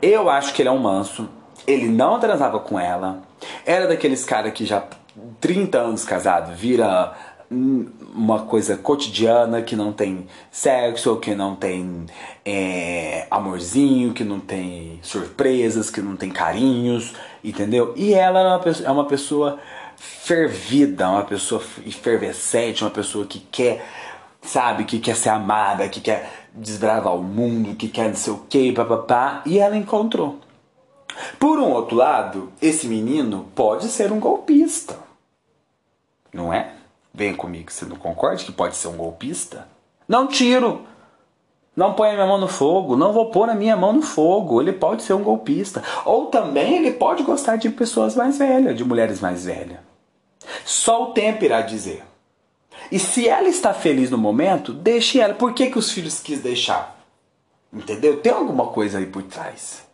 Eu 0.00 0.30
acho 0.30 0.54
que 0.54 0.62
ele 0.62 0.68
é 0.68 0.72
um 0.72 0.78
manso, 0.78 1.28
ele 1.66 1.88
não 1.88 2.18
transava 2.18 2.58
com 2.60 2.78
ela, 2.78 3.22
era 3.66 3.86
daqueles 3.86 4.24
caras 4.24 4.52
que 4.52 4.64
já 4.64 4.82
30 5.40 5.78
anos 5.78 6.04
casado, 6.04 6.54
vira 6.54 7.14
uma 7.50 8.40
coisa 8.40 8.76
cotidiana 8.76 9.62
que 9.62 9.74
não 9.74 9.92
tem 9.92 10.26
sexo, 10.50 11.16
que 11.16 11.34
não 11.34 11.56
tem 11.56 12.04
é, 12.44 13.26
amorzinho, 13.30 14.12
que 14.12 14.22
não 14.22 14.38
tem 14.38 14.98
surpresas, 15.02 15.88
que 15.88 16.02
não 16.02 16.14
tem 16.14 16.30
carinhos, 16.30 17.14
entendeu? 17.42 17.94
E 17.96 18.12
ela 18.12 18.40
é 18.40 18.46
uma 18.48 18.58
pessoa, 18.58 18.88
é 18.88 18.92
uma 18.92 19.06
pessoa 19.06 19.58
fervida, 19.96 21.08
uma 21.08 21.24
pessoa 21.24 21.62
efervescente, 21.86 22.84
uma 22.84 22.90
pessoa 22.90 23.24
que 23.24 23.38
quer, 23.50 23.84
sabe, 24.42 24.84
que 24.84 24.98
quer 24.98 25.16
ser 25.16 25.30
amada, 25.30 25.88
que 25.88 26.00
quer 26.00 26.30
desbravar 26.54 27.14
o 27.14 27.22
mundo, 27.22 27.76
que 27.76 27.88
quer 27.88 28.08
não 28.08 28.16
sei 28.16 28.32
o 28.32 28.42
que, 28.48 28.72
papapá, 28.72 29.42
e 29.46 29.58
ela 29.58 29.76
encontrou. 29.76 30.38
Por 31.38 31.58
um 31.58 31.70
outro 31.70 31.96
lado, 31.96 32.52
esse 32.60 32.86
menino 32.86 33.46
pode 33.54 33.88
ser 33.88 34.12
um 34.12 34.20
golpista, 34.20 35.07
não 36.38 36.52
é? 36.52 36.72
Vem 37.12 37.34
comigo, 37.34 37.70
você 37.70 37.84
não 37.84 37.96
concorda 37.96 38.42
que 38.42 38.52
pode 38.52 38.76
ser 38.76 38.88
um 38.88 38.96
golpista? 38.96 39.66
Não 40.06 40.26
tiro! 40.26 40.86
Não 41.76 41.94
põe 41.94 42.10
a 42.10 42.14
minha 42.14 42.26
mão 42.26 42.38
no 42.38 42.48
fogo, 42.48 42.96
não 42.96 43.12
vou 43.12 43.30
pôr 43.30 43.48
a 43.48 43.54
minha 43.54 43.76
mão 43.76 43.92
no 43.92 44.02
fogo. 44.02 44.60
Ele 44.60 44.72
pode 44.72 45.02
ser 45.02 45.12
um 45.12 45.22
golpista. 45.22 45.80
Ou 46.04 46.26
também 46.26 46.76
ele 46.76 46.90
pode 46.92 47.22
gostar 47.22 47.54
de 47.54 47.70
pessoas 47.70 48.16
mais 48.16 48.38
velhas, 48.38 48.76
de 48.76 48.84
mulheres 48.84 49.20
mais 49.20 49.44
velhas. 49.44 49.78
Só 50.64 51.04
o 51.04 51.12
tempo 51.12 51.44
irá 51.44 51.60
dizer. 51.60 52.02
E 52.90 52.98
se 52.98 53.28
ela 53.28 53.48
está 53.48 53.72
feliz 53.72 54.10
no 54.10 54.18
momento, 54.18 54.72
deixe 54.72 55.20
ela. 55.20 55.34
Por 55.34 55.52
que, 55.52 55.70
que 55.70 55.78
os 55.78 55.92
filhos 55.92 56.18
quis 56.18 56.40
deixar? 56.40 56.98
Entendeu? 57.72 58.20
Tem 58.20 58.32
alguma 58.32 58.66
coisa 58.66 58.98
aí 58.98 59.06
por 59.06 59.22
trás. 59.22 59.86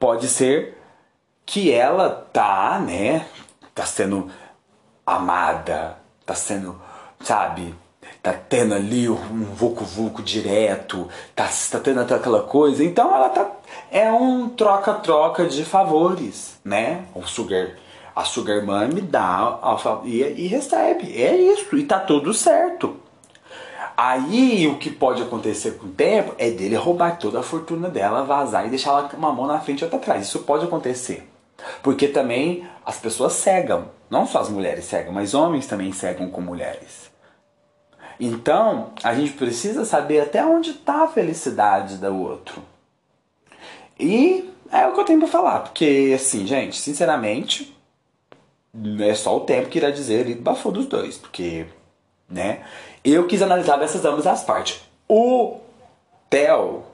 Pode 0.00 0.26
ser 0.26 0.76
que 1.46 1.70
ela 1.70 2.10
tá, 2.32 2.80
né, 2.80 3.26
tá 3.72 3.84
sendo 3.84 4.30
amada, 5.06 5.96
tá 6.24 6.34
sendo, 6.34 6.80
sabe, 7.20 7.74
tá 8.22 8.32
tendo 8.32 8.74
ali 8.74 9.08
um 9.08 9.44
vucu-vucu 9.54 10.22
direto, 10.22 11.08
tá, 11.34 11.48
tá 11.70 11.80
tendo 11.80 12.00
aquela 12.00 12.42
coisa. 12.42 12.84
Então 12.84 13.14
ela 13.14 13.28
tá. 13.28 13.50
É 13.90 14.10
um 14.10 14.48
troca-troca 14.48 15.46
de 15.46 15.64
favores, 15.64 16.58
né? 16.64 17.04
O 17.14 17.22
sugar. 17.22 17.76
A 18.16 18.22
Sugar 18.22 18.64
Mami 18.64 19.00
dá 19.00 19.58
e, 20.04 20.20
e 20.20 20.46
recebe. 20.46 21.20
É 21.20 21.34
isso. 21.34 21.76
E 21.76 21.82
tá 21.82 21.98
tudo 21.98 22.32
certo. 22.32 22.96
Aí 23.96 24.66
o 24.68 24.78
que 24.78 24.90
pode 24.90 25.22
acontecer 25.22 25.72
com 25.72 25.86
o 25.86 25.90
tempo 25.90 26.34
é 26.38 26.50
dele 26.50 26.76
roubar 26.76 27.18
toda 27.18 27.40
a 27.40 27.42
fortuna 27.42 27.88
dela, 27.88 28.24
vazar 28.24 28.66
e 28.66 28.70
deixar 28.70 28.90
ela 28.90 29.10
uma 29.16 29.32
mão 29.32 29.46
na 29.46 29.60
frente 29.60 29.80
e 29.80 29.84
outra 29.84 29.98
atrás. 29.98 30.26
Isso 30.26 30.40
pode 30.40 30.64
acontecer. 30.64 31.28
Porque 31.82 32.08
também 32.08 32.68
as 32.84 32.98
pessoas 32.98 33.32
cegam. 33.34 33.86
Não 34.14 34.28
só 34.28 34.38
as 34.38 34.48
mulheres 34.48 34.84
cegam, 34.84 35.12
mas 35.12 35.34
homens 35.34 35.66
também 35.66 35.92
cegam 35.92 36.30
com 36.30 36.40
mulheres. 36.40 37.10
Então, 38.20 38.92
a 39.02 39.12
gente 39.12 39.32
precisa 39.32 39.84
saber 39.84 40.20
até 40.20 40.46
onde 40.46 40.70
está 40.70 41.02
a 41.02 41.08
felicidade 41.08 41.96
do 41.96 42.16
outro. 42.16 42.62
E 43.98 44.54
é 44.70 44.86
o 44.86 44.92
que 44.92 45.00
eu 45.00 45.04
tenho 45.04 45.18
para 45.18 45.26
falar, 45.26 45.58
porque 45.64 46.12
assim, 46.14 46.46
gente, 46.46 46.76
sinceramente, 46.76 47.76
é 49.00 49.14
só 49.16 49.36
o 49.36 49.40
tempo 49.40 49.68
que 49.68 49.78
irá 49.78 49.90
dizer 49.90 50.28
e 50.28 50.36
bafou 50.36 50.70
dos 50.70 50.86
dois, 50.86 51.18
porque, 51.18 51.66
né? 52.30 52.64
Eu 53.04 53.26
quis 53.26 53.42
analisar 53.42 53.78
dessas 53.78 54.04
ambas 54.04 54.28
as 54.28 54.44
partes. 54.44 54.80
O 55.08 55.58
Theo, 56.30 56.84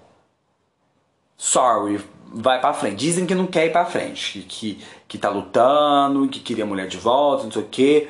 sorry, 1.36 2.02
vai 2.32 2.62
para 2.62 2.72
frente. 2.72 2.96
Dizem 2.96 3.26
que 3.26 3.34
não 3.34 3.46
quer 3.46 3.66
ir 3.66 3.72
para 3.72 3.84
frente, 3.84 4.40
que, 4.40 4.78
que, 4.78 4.84
que 5.10 5.18
tá 5.18 5.28
lutando, 5.28 6.28
que 6.28 6.38
queria 6.38 6.62
a 6.62 6.66
mulher 6.66 6.86
de 6.86 6.96
volta, 6.96 7.42
não 7.42 7.50
sei 7.50 7.62
o 7.62 7.68
quê. 7.68 8.08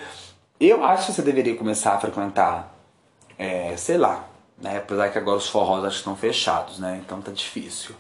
Eu 0.61 0.85
acho 0.85 1.07
que 1.07 1.13
você 1.15 1.23
deveria 1.23 1.57
começar 1.57 1.95
a 1.95 1.99
frequentar, 1.99 2.75
é, 3.39 3.75
sei 3.79 3.97
lá, 3.97 4.27
né? 4.61 4.77
Apesar 4.77 5.09
que 5.09 5.17
agora 5.17 5.39
os 5.39 5.49
forrós 5.49 5.83
acho 5.83 5.95
que 5.95 6.01
estão 6.01 6.15
fechados, 6.15 6.79
né? 6.79 7.01
Então 7.03 7.23
tá 7.23 7.33
difícil. 7.33 7.95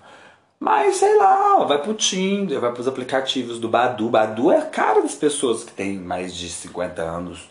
Mas 0.61 0.97
sei 0.97 1.17
lá, 1.17 1.65
vai 1.65 1.79
pro 1.81 1.95
Tinder, 1.95 2.61
vai 2.61 2.73
pros 2.75 2.87
aplicativos 2.87 3.59
do 3.59 3.71
Badu. 3.71 4.11
Badu 4.11 4.51
é 4.51 4.59
a 4.59 4.67
cara 4.67 5.01
das 5.01 5.15
pessoas 5.15 5.65
que 5.65 5.73
têm 5.73 5.99
mais 5.99 6.35
de 6.37 6.51
50 6.51 7.01
anos. 7.01 7.49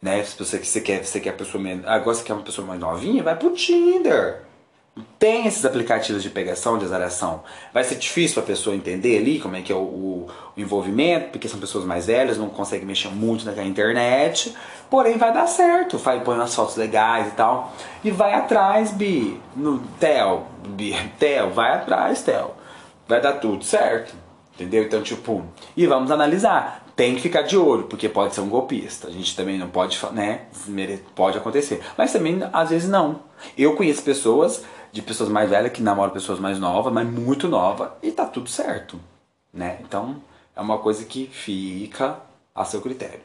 Né? 0.00 0.24
Se 0.24 0.38
você, 0.38 0.58
você 0.58 0.80
quer, 0.80 1.04
você 1.04 1.20
quer 1.20 1.30
a 1.30 1.34
pessoa 1.34 1.62
menos. 1.62 1.84
Agora 1.86 2.16
você 2.16 2.24
quer 2.24 2.32
uma 2.32 2.42
pessoa 2.42 2.66
mais 2.66 2.80
novinha, 2.80 3.22
vai 3.22 3.36
pro 3.36 3.52
Tinder. 3.52 4.47
Tem 5.18 5.46
esses 5.46 5.64
aplicativos 5.64 6.22
de 6.22 6.30
pegação, 6.30 6.78
de 6.78 6.84
azaração. 6.84 7.42
Vai 7.72 7.84
ser 7.84 7.96
difícil 7.96 8.34
para 8.34 8.44
a 8.44 8.46
pessoa 8.46 8.74
entender 8.74 9.18
ali 9.18 9.38
como 9.38 9.56
é 9.56 9.62
que 9.62 9.72
é 9.72 9.74
o, 9.74 9.78
o, 9.78 10.28
o, 10.56 10.60
envolvimento, 10.60 11.30
porque 11.30 11.48
são 11.48 11.60
pessoas 11.60 11.84
mais 11.84 12.06
velhas, 12.06 12.38
não 12.38 12.48
conseguem 12.48 12.86
mexer 12.86 13.08
muito 13.08 13.44
na 13.44 13.64
internet. 13.64 14.54
Porém, 14.90 15.16
vai 15.16 15.32
dar 15.32 15.46
certo. 15.46 15.98
Vai 15.98 16.22
põe 16.22 16.36
umas 16.36 16.54
fotos 16.54 16.76
legais 16.76 17.28
e 17.28 17.30
tal. 17.32 17.72
E 18.02 18.10
vai 18.10 18.34
atrás, 18.34 18.92
Bi. 18.92 19.40
No 19.54 19.78
Tel. 20.00 20.46
Bi, 20.68 20.94
Tel, 21.18 21.50
vai 21.50 21.74
atrás, 21.74 22.22
Tel. 22.22 22.56
Vai 23.06 23.20
dar 23.20 23.34
tudo 23.34 23.64
certo. 23.64 24.14
Entendeu? 24.54 24.82
Então, 24.82 25.02
tipo, 25.02 25.44
e 25.76 25.86
vamos 25.86 26.10
analisar. 26.10 26.84
Tem 26.96 27.14
que 27.14 27.20
ficar 27.20 27.42
de 27.42 27.56
olho, 27.56 27.84
porque 27.84 28.08
pode 28.08 28.34
ser 28.34 28.40
um 28.40 28.48
golpista. 28.48 29.06
A 29.06 29.10
gente 29.12 29.36
também 29.36 29.56
não 29.56 29.68
pode, 29.68 29.96
né? 30.12 30.46
Pode 31.14 31.38
acontecer. 31.38 31.80
Mas 31.96 32.12
também, 32.12 32.40
às 32.52 32.70
vezes, 32.70 32.88
não. 32.88 33.20
Eu 33.56 33.76
conheço 33.76 34.02
pessoas 34.02 34.64
de 34.92 35.02
pessoas 35.02 35.28
mais 35.28 35.50
velhas 35.50 35.72
que 35.72 35.82
namoram 35.82 36.12
pessoas 36.12 36.38
mais 36.38 36.58
novas, 36.58 36.92
mas 36.92 37.08
muito 37.08 37.48
nova, 37.48 37.96
e 38.02 38.10
tá 38.10 38.24
tudo 38.26 38.48
certo, 38.48 38.98
né? 39.52 39.78
Então, 39.82 40.16
é 40.54 40.60
uma 40.60 40.78
coisa 40.78 41.04
que 41.04 41.26
fica 41.26 42.18
a 42.54 42.64
seu 42.64 42.80
critério. 42.80 43.20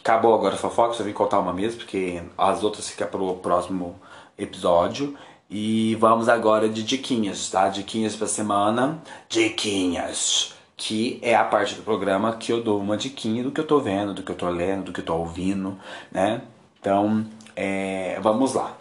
Acabou 0.00 0.34
agora 0.34 0.54
a 0.54 0.58
fofoca, 0.58 0.94
só 0.94 1.02
vim 1.02 1.12
contar 1.12 1.38
uma 1.38 1.52
mesmo, 1.52 1.80
porque 1.80 2.22
as 2.36 2.62
outras 2.62 2.88
ficam 2.88 3.08
pro 3.08 3.34
próximo 3.36 4.00
episódio. 4.38 5.16
E 5.50 5.94
vamos 5.96 6.28
agora 6.28 6.68
de 6.68 6.82
diquinhas, 6.82 7.50
tá? 7.50 7.68
Diquinhas 7.68 8.16
pra 8.16 8.26
semana. 8.26 9.02
Diquinhas! 9.28 10.54
Que 10.76 11.18
é 11.22 11.34
a 11.34 11.44
parte 11.44 11.74
do 11.74 11.82
programa 11.82 12.36
que 12.36 12.52
eu 12.52 12.62
dou 12.62 12.80
uma 12.80 12.96
diquinha 12.96 13.42
do 13.42 13.50
que 13.50 13.60
eu 13.60 13.66
tô 13.66 13.80
vendo, 13.80 14.14
do 14.14 14.22
que 14.22 14.30
eu 14.30 14.36
tô 14.36 14.48
lendo, 14.48 14.84
do 14.84 14.92
que 14.92 15.00
eu 15.00 15.04
tô 15.04 15.16
ouvindo, 15.16 15.76
né? 16.12 16.42
Então, 16.80 17.26
é, 17.56 18.18
vamos 18.22 18.54
lá. 18.54 18.77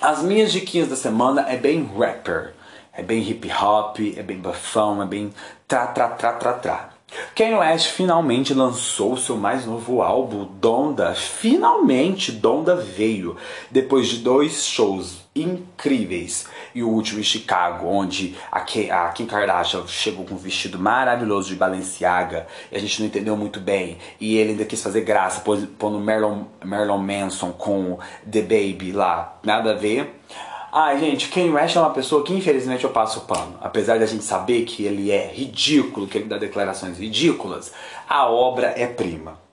As 0.00 0.22
minhas 0.22 0.52
diquinhas 0.52 0.88
da 0.88 0.96
semana 0.96 1.46
é 1.48 1.56
bem 1.56 1.88
rapper, 1.96 2.52
é 2.92 3.02
bem 3.02 3.22
hip 3.22 3.48
hop, 3.50 3.98
é 4.16 4.22
bem 4.22 4.38
bafão, 4.38 5.02
é 5.02 5.06
bem 5.06 5.32
tra 5.66 5.86
tra 5.86 6.08
tra 6.08 6.32
tra 6.32 6.52
tra. 6.54 6.90
Kanye 7.34 7.54
West 7.54 7.90
finalmente 7.90 8.52
lançou 8.52 9.16
seu 9.16 9.36
mais 9.36 9.64
novo 9.64 10.02
álbum, 10.02 10.48
Donda. 10.60 11.14
Finalmente, 11.14 12.32
Donda 12.32 12.74
veio 12.74 13.36
depois 13.70 14.08
de 14.08 14.18
dois 14.18 14.64
shows 14.64 15.18
incríveis. 15.34 16.46
E 16.74 16.82
o 16.82 16.88
último 16.88 17.20
em 17.20 17.22
Chicago, 17.22 17.86
onde 17.86 18.36
a 18.50 18.60
Kim 18.60 19.26
Kardashian 19.26 19.86
chegou 19.86 20.24
com 20.24 20.34
um 20.34 20.38
vestido 20.38 20.78
maravilhoso 20.78 21.48
de 21.48 21.54
Balenciaga 21.54 22.46
e 22.72 22.76
a 22.76 22.80
gente 22.80 23.00
não 23.00 23.06
entendeu 23.06 23.36
muito 23.36 23.60
bem. 23.60 23.98
E 24.20 24.36
ele 24.36 24.50
ainda 24.50 24.64
quis 24.64 24.82
fazer 24.82 25.02
graça, 25.02 25.42
pondo 25.78 26.00
Marilyn 26.00 26.98
Manson 26.98 27.52
com 27.52 27.98
The 28.30 28.42
Baby 28.42 28.92
lá. 28.92 29.38
Nada 29.44 29.72
a 29.72 29.74
ver. 29.74 30.20
Ai, 30.76 30.98
gente, 30.98 31.28
Kanye 31.28 31.50
West 31.50 31.76
é 31.76 31.80
uma 31.80 31.90
pessoa 31.90 32.24
que 32.24 32.34
infelizmente 32.34 32.82
eu 32.82 32.90
passo 32.90 33.20
o 33.20 33.22
pano. 33.22 33.56
Apesar 33.60 34.00
da 34.00 34.06
gente 34.06 34.24
saber 34.24 34.64
que 34.64 34.84
ele 34.84 35.12
é 35.12 35.30
ridículo, 35.32 36.08
que 36.08 36.18
ele 36.18 36.26
dá 36.26 36.36
declarações 36.36 36.98
ridículas, 36.98 37.72
a 38.08 38.26
obra 38.26 38.74
é 38.76 38.84
prima. 38.84 39.43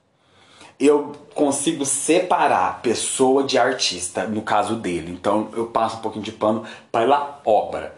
Eu 0.83 1.11
consigo 1.35 1.85
separar 1.85 2.81
pessoa 2.81 3.43
de 3.43 3.57
artista, 3.57 4.25
no 4.25 4.41
caso 4.41 4.75
dele. 4.75 5.11
Então 5.11 5.49
eu 5.53 5.67
passo 5.67 5.97
um 5.97 6.01
pouquinho 6.01 6.25
de 6.25 6.31
pano 6.31 6.63
pela 6.91 7.39
obra, 7.45 7.95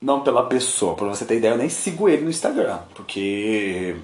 não 0.00 0.20
pela 0.20 0.46
pessoa. 0.46 0.94
Pra 0.94 1.08
você 1.08 1.24
ter 1.24 1.38
ideia, 1.38 1.54
eu 1.54 1.58
nem 1.58 1.68
sigo 1.68 2.08
ele 2.08 2.22
no 2.22 2.30
Instagram, 2.30 2.78
porque. 2.94 3.96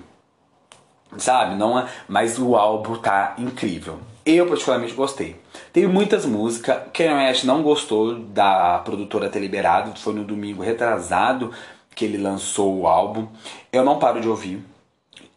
Sabe, 1.18 1.54
não 1.54 1.78
é. 1.78 1.88
Mas 2.08 2.36
o 2.36 2.56
álbum 2.56 2.96
tá 2.96 3.36
incrível. 3.38 4.00
Eu 4.26 4.44
particularmente 4.48 4.92
gostei. 4.92 5.36
Teve 5.72 5.86
muitas 5.86 6.26
músicas. 6.26 6.82
Kanye 6.92 7.28
West 7.28 7.44
não 7.44 7.62
gostou 7.62 8.18
da 8.18 8.80
produtora 8.80 9.28
ter 9.28 9.38
liberado. 9.38 9.96
Foi 9.98 10.12
no 10.12 10.24
domingo 10.24 10.64
retrasado 10.64 11.52
que 11.94 12.04
ele 12.04 12.18
lançou 12.18 12.80
o 12.80 12.88
álbum. 12.88 13.28
Eu 13.72 13.84
não 13.84 14.00
paro 14.00 14.20
de 14.20 14.28
ouvir. 14.28 14.60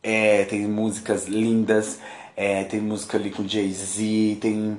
É, 0.02 0.44
tem 0.46 0.68
músicas 0.68 1.28
lindas. 1.28 2.00
É, 2.42 2.64
tem 2.64 2.80
música 2.80 3.18
ali 3.18 3.32
com 3.32 3.46
Jay-Z. 3.46 4.38
Tem, 4.40 4.78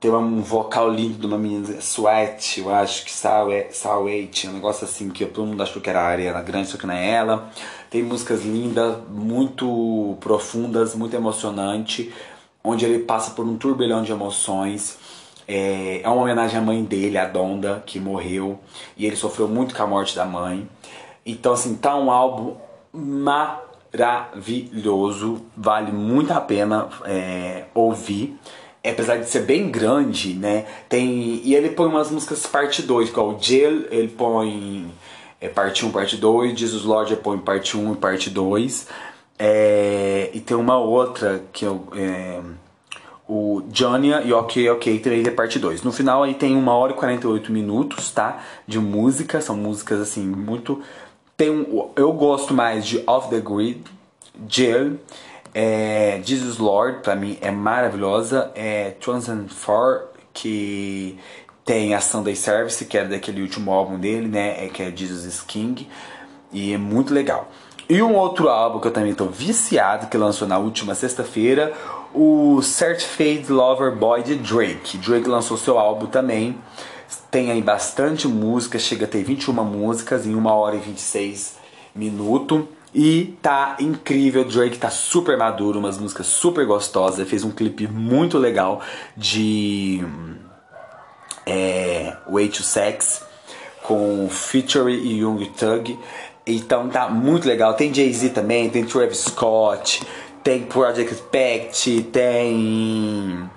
tem 0.00 0.10
um 0.10 0.42
vocal 0.42 0.90
lindo 0.90 1.18
de 1.18 1.26
uma 1.26 1.38
menina, 1.38 1.78
Sweat, 1.80 2.60
eu 2.60 2.74
acho 2.74 3.04
que 3.04 3.12
Sawait, 3.12 4.48
um 4.48 4.52
negócio 4.54 4.84
assim 4.84 5.08
que 5.08 5.24
todo 5.24 5.46
mundo 5.46 5.62
achou 5.62 5.80
que 5.80 5.88
era 5.88 6.00
a 6.00 6.08
Ariana 6.08 6.42
Grande, 6.42 6.68
só 6.68 6.76
que 6.76 6.88
não 6.88 6.94
é 6.94 7.08
ela. 7.08 7.50
Tem 7.88 8.02
músicas 8.02 8.44
lindas, 8.44 8.96
muito 9.08 10.16
profundas, 10.20 10.96
muito 10.96 11.14
emocionante 11.14 12.12
onde 12.64 12.84
ele 12.84 12.98
passa 13.04 13.30
por 13.30 13.46
um 13.46 13.56
turbilhão 13.56 14.02
de 14.02 14.10
emoções. 14.12 14.98
É, 15.46 16.02
é 16.02 16.08
uma 16.08 16.22
homenagem 16.22 16.58
à 16.58 16.60
mãe 16.60 16.82
dele, 16.84 17.16
a 17.16 17.26
Donda, 17.26 17.82
que 17.86 17.98
morreu, 17.98 18.58
e 18.96 19.06
ele 19.06 19.16
sofreu 19.16 19.46
muito 19.46 19.74
com 19.74 19.82
a 19.82 19.86
morte 19.86 20.16
da 20.16 20.24
mãe. 20.24 20.68
Então, 21.24 21.52
assim, 21.52 21.76
tá 21.76 21.96
um 21.96 22.10
álbum 22.10 22.56
maravilhoso, 22.92 23.67
vale 25.56 25.92
muito 25.92 26.32
a 26.32 26.40
pena 26.40 26.88
é, 27.04 27.64
ouvir. 27.74 28.38
Apesar 28.84 29.16
de 29.16 29.28
ser 29.28 29.40
bem 29.40 29.70
grande, 29.70 30.34
né? 30.34 30.64
Tem. 30.88 31.42
E 31.44 31.54
ele 31.54 31.70
põe 31.70 31.88
umas 31.88 32.10
músicas 32.10 32.46
parte 32.46 32.80
2, 32.82 33.08
igual 33.08 33.34
o 33.34 33.38
Jill, 33.38 33.86
ele 33.90 34.08
põe 34.08 34.90
é, 35.40 35.48
parte 35.48 35.84
1, 35.84 35.90
parte 35.90 36.16
2, 36.16 36.58
Jesus 36.58 36.84
Lord 36.84 37.12
ele 37.12 37.20
põe 37.20 37.38
parte 37.38 37.76
1 37.76 37.92
e 37.92 37.96
parte 37.96 38.30
2. 38.30 38.86
É, 39.38 40.30
e 40.32 40.40
tem 40.40 40.56
uma 40.56 40.78
outra 40.78 41.42
que 41.52 41.64
eu. 41.64 41.86
É, 41.94 42.40
o 43.28 43.62
Johnny 43.68 44.08
e 44.24 44.32
Ok 44.32 44.70
Ok 44.70 44.98
3 45.00 45.26
é 45.26 45.30
parte 45.30 45.58
2. 45.58 45.82
No 45.82 45.92
final 45.92 46.22
aí 46.22 46.34
tem 46.34 46.56
1 46.56 46.68
hora 46.68 46.92
e 46.92 46.94
48 46.96 47.52
minutos, 47.52 48.10
tá? 48.10 48.42
De 48.66 48.78
música, 48.78 49.40
são 49.40 49.56
músicas 49.56 50.00
assim 50.00 50.22
muito 50.22 50.82
tem 51.38 51.50
um, 51.50 51.90
eu 51.94 52.12
gosto 52.12 52.52
mais 52.52 52.84
de 52.84 53.02
Off 53.06 53.30
the 53.30 53.38
Grid, 53.40 53.84
Jill, 54.48 54.98
é, 55.54 56.20
Jesus 56.22 56.58
Lord, 56.58 56.98
pra 57.00 57.14
mim 57.14 57.38
é 57.40 57.50
maravilhosa. 57.50 58.50
É 58.54 58.94
Four 59.48 60.08
que 60.34 61.16
tem 61.64 61.94
a 61.94 62.00
Sunday 62.00 62.34
Service, 62.34 62.84
que 62.84 62.98
era 62.98 63.08
daquele 63.08 63.40
último 63.40 63.72
álbum 63.72 63.96
dele, 63.98 64.26
né? 64.26 64.64
É, 64.64 64.68
que 64.68 64.82
é 64.82 64.92
Jesus 64.94 65.24
is 65.24 65.40
King. 65.40 65.88
E 66.52 66.72
é 66.72 66.78
muito 66.78 67.14
legal. 67.14 67.48
E 67.88 68.02
um 68.02 68.16
outro 68.16 68.48
álbum 68.48 68.80
que 68.80 68.88
eu 68.88 68.92
também 68.92 69.14
tô 69.14 69.26
viciado, 69.26 70.08
que 70.08 70.16
lançou 70.16 70.46
na 70.46 70.58
última 70.58 70.94
sexta-feira, 70.94 71.72
o 72.12 72.60
Certified 72.62 73.50
Lover 73.50 73.94
Boy 73.94 74.22
de 74.24 74.34
Drake. 74.34 74.98
Drake 74.98 75.28
lançou 75.28 75.56
seu 75.56 75.78
álbum 75.78 76.06
também. 76.06 76.58
Tem 77.30 77.50
aí 77.50 77.62
bastante 77.62 78.28
música, 78.28 78.78
chega 78.78 79.04
a 79.04 79.08
ter 79.08 79.22
21 79.22 79.52
músicas 79.64 80.26
em 80.26 80.34
1 80.34 80.46
hora 80.46 80.76
e 80.76 80.80
26 80.80 81.56
minutos. 81.94 82.64
E 82.94 83.36
tá 83.42 83.76
incrível, 83.80 84.44
Drake 84.44 84.78
tá 84.78 84.90
super 84.90 85.36
maduro, 85.36 85.78
umas 85.78 85.98
músicas 85.98 86.26
super 86.26 86.66
gostosas. 86.66 87.28
Fez 87.28 87.44
um 87.44 87.50
clipe 87.50 87.86
muito 87.86 88.38
legal 88.38 88.80
de 89.16 90.02
é, 91.44 92.16
Way 92.30 92.48
to 92.48 92.62
Sex 92.62 93.24
com 93.82 94.28
Feature 94.30 94.92
e 94.92 95.20
Young 95.20 95.46
Thug. 95.56 95.98
Então 96.46 96.88
tá 96.88 97.08
muito 97.08 97.46
legal. 97.46 97.74
Tem 97.74 97.92
Jay-Z 97.92 98.30
também, 98.30 98.70
tem 98.70 98.84
Travis 98.84 99.18
Scott, 99.18 100.02
tem 100.42 100.62
Project 100.62 101.22
Pact, 101.30 102.02
tem 102.04 103.50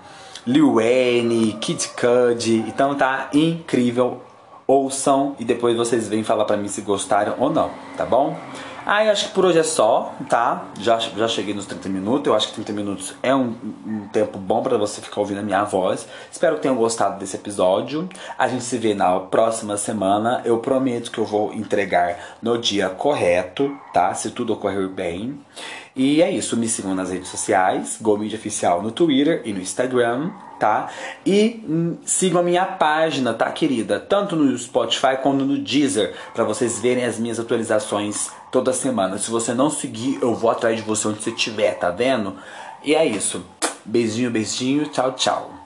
Lil 0.46 0.74
Wayne, 0.74 1.54
Kid 1.54 1.90
Cudi. 1.90 2.66
Então 2.68 2.96
tá 2.96 3.30
incrível. 3.34 4.22
Ouçam 4.66 5.36
e 5.38 5.44
depois 5.44 5.76
vocês 5.76 6.08
vêm 6.08 6.24
falar 6.24 6.46
pra 6.46 6.56
mim 6.56 6.68
se 6.68 6.82
gostaram 6.82 7.36
ou 7.38 7.50
não, 7.50 7.70
tá 7.98 8.06
bom? 8.06 8.38
Ah, 8.84 9.06
eu 9.06 9.12
acho 9.12 9.28
que 9.28 9.36
por 9.36 9.46
hoje 9.46 9.60
é 9.60 9.64
só, 9.64 10.12
tá? 10.28 10.66
Já, 10.80 10.98
já 10.98 11.28
cheguei 11.28 11.54
nos 11.54 11.68
30 11.68 11.88
minutos. 11.88 12.26
Eu 12.26 12.34
acho 12.34 12.48
que 12.48 12.56
30 12.56 12.74
minutos 12.74 13.14
é 13.22 13.36
um, 13.36 13.56
um 13.86 14.08
tempo 14.12 14.40
bom 14.40 14.64
para 14.64 14.76
você 14.76 15.00
ficar 15.02 15.22
ouvindo 15.22 15.40
a 15.40 15.44
minha 15.44 15.64
voz. 15.64 16.08
Espero 16.32 16.56
que 16.56 16.64
tenham 16.64 16.76
gostado 16.76 17.20
desse 17.20 17.36
episódio. 17.36 18.10
A 18.38 18.48
gente 18.48 18.64
se 18.64 18.78
vê 18.80 18.96
na 18.96 19.20
próxima 19.20 19.78
semana. 19.78 20.42
Eu 20.46 20.58
prometo 20.58 21.12
que 21.12 21.20
eu 21.20 21.26
vou 21.26 21.54
entregar 21.54 22.18
no 22.42 22.58
dia 22.58 22.90
correto, 22.90 23.72
tá? 23.94 24.16
Se 24.16 24.32
tudo 24.32 24.54
ocorrer 24.54 24.90
bem. 24.90 25.40
E 25.96 26.22
é 26.22 26.32
isso, 26.32 26.56
me 26.56 26.70
sigam 26.70 26.96
nas 26.96 27.10
redes 27.10 27.28
sociais, 27.28 27.98
GoMedia 28.02 28.38
Oficial 28.38 28.82
no 28.82 28.92
Twitter 28.92 29.42
e 29.44 29.52
no 29.52 29.60
Instagram, 29.60 30.32
tá? 30.58 30.90
E 31.26 31.66
hum, 31.68 31.98
sigam 32.06 32.40
a 32.40 32.44
minha 32.44 32.66
página, 32.66 33.34
tá, 33.34 33.52
querida? 33.52 34.00
Tanto 34.00 34.36
no 34.36 34.58
Spotify 34.58 35.18
quanto 35.22 35.44
no 35.44 35.58
Deezer, 35.58 36.16
para 36.34 36.46
vocês 36.46 36.80
verem 36.80 37.04
as 37.04 37.20
minhas 37.20 37.40
atualizações 37.40 38.30
toda 38.52 38.72
semana. 38.72 39.18
Se 39.18 39.30
você 39.30 39.54
não 39.54 39.70
seguir, 39.70 40.18
eu 40.22 40.34
vou 40.34 40.50
atrás 40.50 40.78
de 40.78 40.84
você 40.84 41.10
onde 41.10 41.22
você 41.22 41.32
estiver, 41.32 41.74
tá 41.78 41.90
vendo? 41.90 42.36
E 42.84 42.96
é 42.96 43.06
isso. 43.06 43.44
Beijinho, 43.84 44.32
beijinho, 44.32 44.86
tchau, 44.86 45.12
tchau. 45.12 45.61